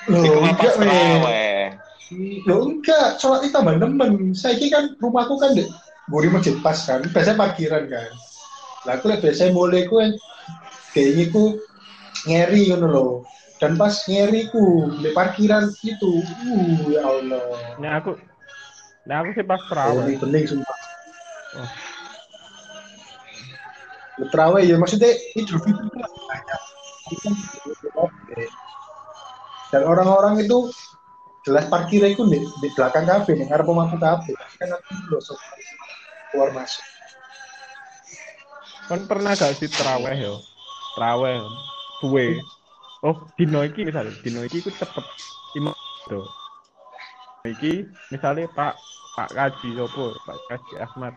Loh, 0.09 0.41
mah 0.41 0.57
enggak 0.57 0.73
pas. 1.21 1.37
Loh, 2.49 2.65
enggak, 2.65 3.21
sholat 3.21 3.45
id 3.45 3.53
tambah 3.53 3.77
nemen. 3.77 4.33
Saya 4.33 4.57
kan 4.73 4.97
rumahku 4.97 5.37
kan 5.37 5.53
di 5.53 5.69
buri 6.09 6.33
masjid 6.33 6.57
pas 6.65 6.81
kan, 6.81 7.05
biasanya 7.05 7.37
parkiran 7.37 7.85
kan. 7.85 8.09
Lah 8.85 8.93
aku 8.99 9.09
biasanya 9.17 9.51
mulai 9.55 9.87
ku 9.89 9.97
kayaknya 10.93 11.25
ku 11.33 11.57
ngeri 12.27 12.69
ngono 12.69 12.87
loh. 12.91 13.09
Dan 13.57 13.73
pas 13.73 13.93
ngeri 14.05 14.53
ku 14.53 14.93
di 15.01 15.09
parkiran 15.17 15.73
itu, 15.81 16.21
uh 16.21 16.77
ya 16.93 17.01
Allah. 17.01 17.41
Nek 17.81 17.91
aku 18.03 18.11
Nek 19.07 19.17
aku 19.23 19.29
sih 19.39 19.45
pas 19.47 19.57
Oh, 19.57 19.67
terawih. 19.71 20.03
ini 20.05 20.13
bening 20.19 20.45
sumpah. 20.45 20.77
Oh. 21.57 21.69
Ya, 24.17 24.25
Terawih 24.33 24.63
ya 24.65 24.75
maksudnya 24.81 25.13
Idul 25.37 25.61
Fitri 25.61 25.85
itu 25.87 25.97
banyak. 26.01 26.61
Dan 29.69 29.81
orang-orang 29.83 30.41
itu 30.43 30.71
jelas 31.43 31.67
parkirnya 31.71 32.11
itu 32.11 32.23
di, 32.27 32.39
di 32.43 32.67
belakang 32.75 33.07
kafe, 33.07 33.35
di 33.37 33.43
ngarep 33.47 33.67
omahku 33.67 33.95
kafe. 33.95 34.33
Kan 34.59 34.73
aku 34.75 34.89
belum 35.07 35.21
sok 35.23 35.39
keluar 36.33 36.49
masuk. 36.51 36.83
Kon 38.87 39.03
pernah 39.03 39.35
gak 39.35 39.59
sih 39.59 39.67
terawih 39.67 40.15
yo? 40.15 40.35
Terawih 40.95 41.43
suwe. 41.99 42.39
Oh, 43.03 43.19
dino 43.35 43.59
iki 43.67 43.83
misalnya, 43.83 44.15
dino 44.23 44.47
iki 44.47 44.63
ku 44.63 44.71
cepet 44.71 45.03
imam 45.59 45.75
do. 46.07 46.23
Iki 47.43 47.83
misalnya 48.15 48.47
Pak 48.55 48.79
Pak 49.19 49.35
Kaji 49.35 49.75
sopo, 49.75 50.15
Pak 50.23 50.39
Kaji 50.47 50.73
Ahmad. 50.79 51.13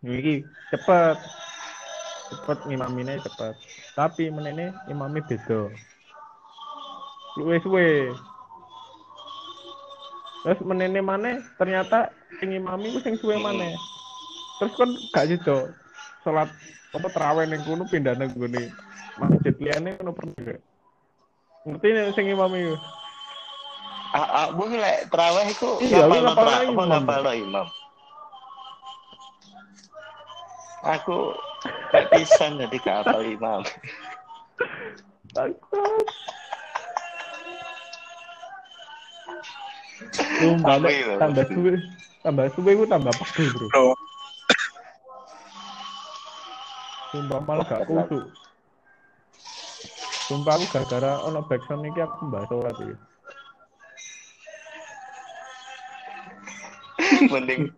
Iki 0.00 0.40
cepet. 0.72 1.20
Cepet 2.32 2.58
ngimamine 2.64 3.20
cepet. 3.20 3.54
Tapi 3.92 4.32
menene 4.32 4.72
imamnya 4.88 5.20
beda. 5.28 5.68
Luwe 7.36 7.60
suwe. 7.60 8.08
Terus 10.48 10.60
menene 10.64 11.04
mana 11.04 11.44
ternyata 11.60 12.08
sing 12.40 12.56
imami 12.56 12.96
ku 12.96 13.04
sing 13.04 13.20
suwe 13.20 13.36
mana. 13.36 13.68
Terus 14.58 14.72
kan 14.80 14.90
gak 15.12 15.28
sido 15.28 15.81
salat 16.22 16.48
apa 16.94 17.08
terawih 17.10 17.46
ning 17.50 17.62
kono 17.66 17.84
pindah 17.86 18.14
nang 18.14 18.30
gone 18.34 18.70
masjid 19.18 19.54
liyane 19.58 19.98
kono 19.98 20.10
pernah 20.14 20.38
gak? 20.38 20.60
Ngerti 21.66 21.88
nek 21.94 22.14
sing 22.14 22.26
imam 22.30 22.50
iku? 22.54 22.74
Ah, 24.12 24.28
ah, 24.28 24.46
bu 24.52 24.68
lek 24.68 25.08
terawih 25.10 25.46
iku 25.50 25.80
Iya, 25.82 26.04
aku 26.06 26.20
ngapalno 26.20 26.30
ngapalno 26.62 26.96
tra- 27.00 27.06
apa 27.10 27.32
imam. 27.34 27.42
imam. 27.48 27.66
Aku 30.82 31.16
gak 31.90 32.06
pisan 32.10 32.58
jadi 32.60 32.78
hafal 32.82 33.22
imam. 33.26 33.62
Bangsat. 35.32 36.04
Sumpah, 40.42 40.76
itu? 40.82 41.14
tambah 41.22 41.44
suwe, 41.46 41.72
tambah 42.26 42.46
suwe 42.58 42.70
ku 42.74 42.84
tambah 42.90 43.12
pegel, 43.14 43.46
Bro. 43.54 43.94
Sumpah 47.12 47.40
malah 47.44 47.64
gak 47.68 47.84
kusuk. 47.84 48.24
Sumpah 50.32 50.56
aku 50.56 50.64
gara-gara 50.72 51.20
ono 51.28 51.44
backsound 51.44 51.84
iki 51.84 52.00
aku 52.00 52.24
mbak 52.32 52.48
sholat 52.48 52.72
iki. 52.80 52.96
mending 57.32 57.68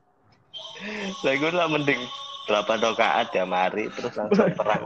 saya 1.18 1.34
gue 1.40 1.50
lah 1.50 1.66
mending 1.66 1.98
delapan 2.46 2.78
rakaat 2.78 3.28
ya 3.32 3.44
mari 3.48 3.88
terus 3.90 4.14
langsung 4.14 4.52
perang 4.58 4.84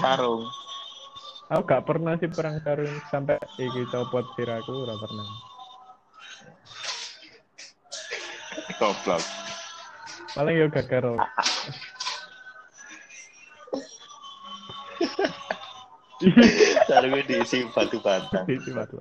sarung 0.00 0.44
Aku 1.46 1.62
gak 1.62 1.86
pernah 1.86 2.18
sih 2.18 2.26
perang 2.26 2.58
sarung 2.64 2.90
sampai 3.06 3.38
iki 3.54 3.86
copot 3.86 4.26
siraku 4.34 4.82
ora 4.82 4.98
pernah. 4.98 5.26
goblok 8.82 9.22
Paling 10.34 10.54
yo 10.58 10.66
sarungnya 16.88 17.22
diisi 17.28 17.68
batu 17.76 18.00
bata 18.00 18.44
Isi 18.48 18.70
batu. 18.72 18.96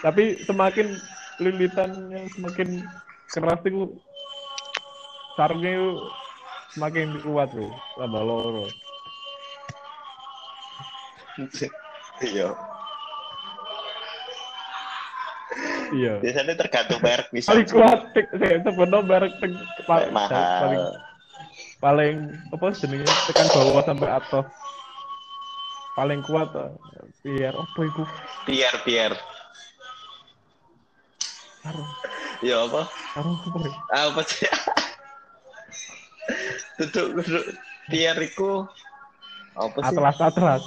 Tapi 0.00 0.40
semakin 0.48 0.96
lilitannya 1.40 2.26
semakin 2.32 2.68
keras 3.30 3.60
itu 3.68 3.94
sarungnya 5.36 5.72
itu 5.76 5.90
semakin 6.76 7.08
kuat 7.20 7.48
tuh, 7.52 7.70
tambah 8.00 8.22
loro. 8.24 8.66
iya 12.20 12.48
Iya. 15.90 16.22
biasanya 16.22 16.54
tergantung 16.54 17.02
merek 17.02 17.26
bisa 17.34 17.50
Paling 17.50 17.66
kuat, 17.66 18.00
saya 18.14 18.56
sebenarnya 18.62 19.02
merek 19.02 19.32
paling 19.90 20.10
mahal 20.14 20.30
paling 20.62 20.82
paling 21.80 22.36
apa 22.52 22.66
jenenge 22.76 23.08
tekan 23.28 23.48
bawah 23.50 23.82
sampai 23.82 24.08
atas. 24.12 24.46
Paling 25.96 26.20
kuat 26.22 26.54
eh, 26.54 26.70
biar 27.24 27.52
apa 27.56 27.80
itu? 27.84 28.02
biar 28.48 28.74
biar 28.88 29.12
ya 32.40 32.56
apa 32.64 32.88
sarung 33.12 33.36
apa? 33.92 34.20
sih 34.24 34.48
duduk 36.80 37.20
duduk 37.20 37.44
biar 37.92 38.16
iku 38.16 38.64
apa 39.60 39.76
sih 39.76 39.92
Atlas 39.92 40.18
atlas. 40.24 40.64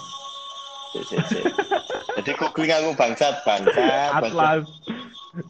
Jadi 2.13 2.32
googling 2.38 2.69
aku 2.69 2.93
bangsat 2.93 3.41
bangsat. 3.41 4.21
Atlas. 4.21 4.69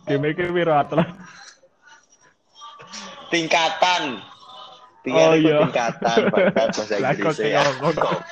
Game 0.07 0.31
iki 0.31 0.47
atlas? 0.63 1.11
tingkatan 3.33 4.21
Oh, 5.03 5.11
Biar 5.11 5.35
iku 5.35 5.43
iya. 5.43 5.57
tingkatan 5.67 6.17
bangsat 6.31 6.69
bahasa 6.79 6.95
Inggris 6.95 7.37
ya 7.37 7.63
goblok 7.75 8.23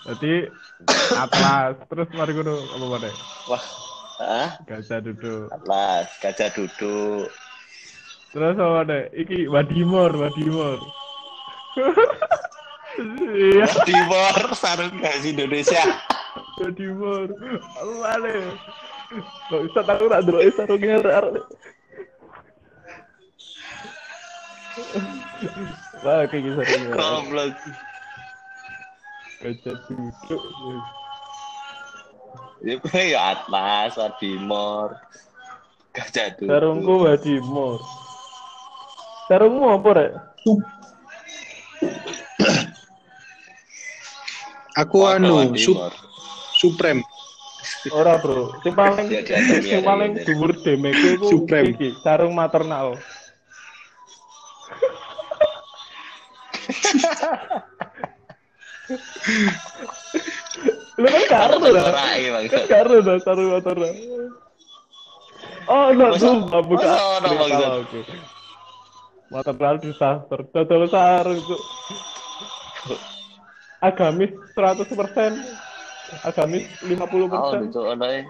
Jadi 0.00 0.34
atlas 1.12 1.76
terus 1.86 2.08
mari 2.16 2.32
ngono 2.32 2.56
apa 2.56 2.86
mana? 2.88 3.10
wah 3.46 3.64
ah 4.18 4.50
Gajah 4.64 5.00
duduk. 5.02 5.52
atlas 5.52 6.08
gajah 6.18 6.48
duduk 6.50 7.28
Terus 8.30 8.54
apa 8.54 8.72
mana? 8.80 8.98
Iki 9.10 9.50
wadimor, 9.50 10.10
wadimor. 10.16 10.78
Iya, 13.30 13.64
timur 13.86 14.36
sarung 14.52 14.98
gas 14.98 15.22
Indonesia 15.22 15.78
wadimor. 16.60 17.28
Apa 17.80 17.92
mana? 17.98 18.32
Kok 19.50 19.60
bisa 19.66 19.80
tahu 19.82 20.04
tak 20.06 20.22
dulu 20.28 20.38
sarungnya 20.54 20.96
arek. 21.02 21.44
Wah, 26.04 26.22
kayak 26.30 26.42
gitu 26.46 26.60
goblok 26.94 27.52
duduk. 29.40 30.42
itu 32.60 32.86
ya 32.92 33.32
atlas 33.32 33.96
wadimor 33.96 34.92
gajah 35.96 36.28
duduk 36.36 36.52
Sarungku 36.52 36.94
wadimor. 37.08 37.80
Sarungmu 39.26 39.66
apa, 39.78 39.88
Rek? 39.94 40.12
Aku 44.78 45.06
anu 45.06 45.54
sup, 45.58 45.76
supreme. 46.60 47.00
Ora, 47.92 48.16
Bro. 48.16 48.56
Sing 48.60 48.72
paling 48.72 49.08
diatur, 49.08 49.60
ya, 49.60 49.60
sing 49.60 49.82
paling 49.82 50.10
dhuwur 50.24 50.52
demeke 50.60 51.16
iku 51.16 51.26
Supreme. 51.28 51.72
iki, 51.72 51.88
sarung 52.00 52.32
maternal. 52.32 52.96
Lu 61.00 61.06
kan 61.08 61.24
karo. 61.30 61.54
Rai, 61.62 62.28
Kan 62.28 62.32
bangsat. 62.36 62.64
karo 62.68 62.94
lah 63.00 63.16
sarung 63.24 63.48
maternal. 63.54 63.92
Oh, 65.70 65.94
no, 65.94 66.06
sumpah 66.18 66.62
buka. 66.66 66.90
Zat? 66.90 67.86
oke. 67.86 68.00
Maternal 69.30 69.76
disaster. 69.78 70.38
Dodol 70.50 70.90
sarung 70.90 71.38
itu. 71.38 71.56
Agamis 73.80 74.32
100%. 74.52 75.69
Agamis 76.26 76.66
50%. 76.82 77.30
Oh, 77.32 77.54
itu 77.62 77.80
ono 77.80 78.04
e. 78.06 78.20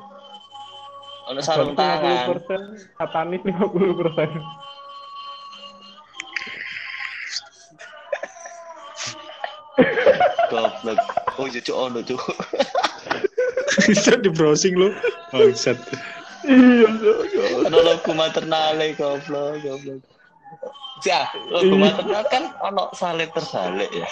Ono 1.31 1.41
sarung 1.41 1.75
tangan. 1.79 2.29
50%, 2.37 2.99
satanis 2.99 3.41
50%. 3.45 4.41
Goblok. 10.51 10.99
Oh, 11.39 11.47
iya 11.47 11.61
cuk 11.63 11.77
ono 11.79 11.99
cuk. 12.03 12.21
Bisa 13.87 14.19
di 14.19 14.29
browsing 14.29 14.75
lo. 14.75 14.91
Bangsat. 15.31 15.79
Iya. 16.45 16.89
Ono 17.71 17.79
logo 17.81 18.11
maternale 18.13 18.93
goblok, 18.99 19.63
goblok. 19.63 20.03
Ya, 21.07 21.31
logo 21.49 21.79
Iya. 21.79 21.81
maternal 21.81 22.25
kan 22.29 22.45
ono 22.61 22.93
salib 22.93 23.31
tersalik 23.33 23.89
ya. 23.95 24.09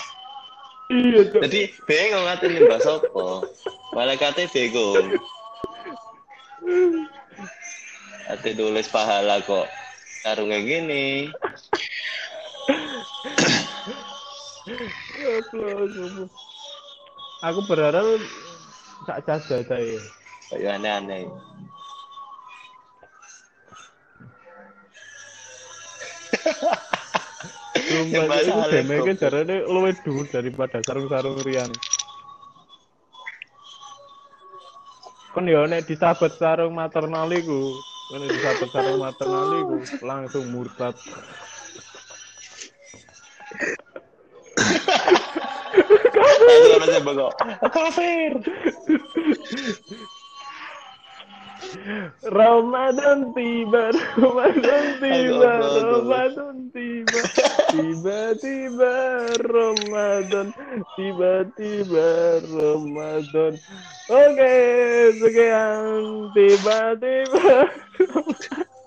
Iya. 0.88 1.20
Jadi 1.44 1.60
bingung 1.84 2.24
ngati 2.24 2.46
nyembah 2.48 2.80
sapa. 2.80 3.26
Malaikate 3.92 4.48
bingung. 4.48 5.20
Ate 8.28 8.56
nulis 8.56 8.88
pahala 8.88 9.40
kok 9.44 9.68
sarungnya 10.24 10.64
gini. 10.64 11.28
Aku 17.44 17.60
berharap 17.68 18.04
sak 19.04 19.28
jaga 19.28 19.56
saya. 19.68 20.00
Kayak 20.48 20.80
aneh-aneh. 20.80 21.28
Sumpah, 27.88 28.36
itu 28.44 28.52
goblok. 28.52 29.16
jarane 29.16 29.56
luwih 29.64 29.96
dhuwur 30.04 30.26
daripada 30.28 30.84
sarung-sarung 30.84 31.40
rian. 31.40 31.72
Kon 35.32 35.48
yo 35.48 35.64
nek 35.64 35.88
disabet 35.88 36.36
sarung 36.36 36.76
maternal 36.76 37.32
iku, 37.32 37.72
nek 38.12 38.28
disabet 38.28 38.68
sarung 38.68 39.00
maternal 39.00 39.48
iku 39.56 39.76
langsung 40.04 40.44
murtad. 40.52 40.96
Bengok. 46.98 47.32
Kafir. 47.72 48.32
Ramadan 52.28 53.32
tiba, 53.32 53.94
Ramadan 54.18 54.84
tiba. 55.00 55.52
Ramadan 55.82 56.56
tiba, 56.74 57.20
tiba-tiba 57.72 58.94
Ramadan, 59.40 60.46
tiba-tiba 60.98 62.08
Ramadan. 62.44 63.52
Oke, 64.08 64.56
sekian 65.20 66.32
tiba-tiba. 66.32 67.48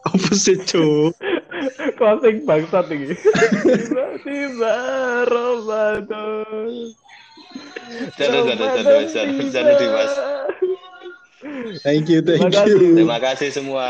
Apa 0.01 0.31
sih, 0.33 0.57
Cuk? 0.65 1.13
Closing 1.95 2.41
bangsat 2.43 2.89
ini. 2.89 3.13
Tiba-tiba 3.63 4.75
Ramadan. 5.29 6.71
Jangan, 8.17 8.41
jangan, 8.47 8.69
jangan, 8.71 9.05
jangan, 9.11 9.47
jangan, 9.51 9.73
Dimas. 9.77 10.13
Thank 11.81 12.09
you, 12.09 12.21
thank 12.21 12.37
Terima 12.37 12.49
kasih. 12.53 12.77
you. 12.77 12.95
Terima 13.01 13.17
kasih 13.17 13.49
semua. 13.49 13.87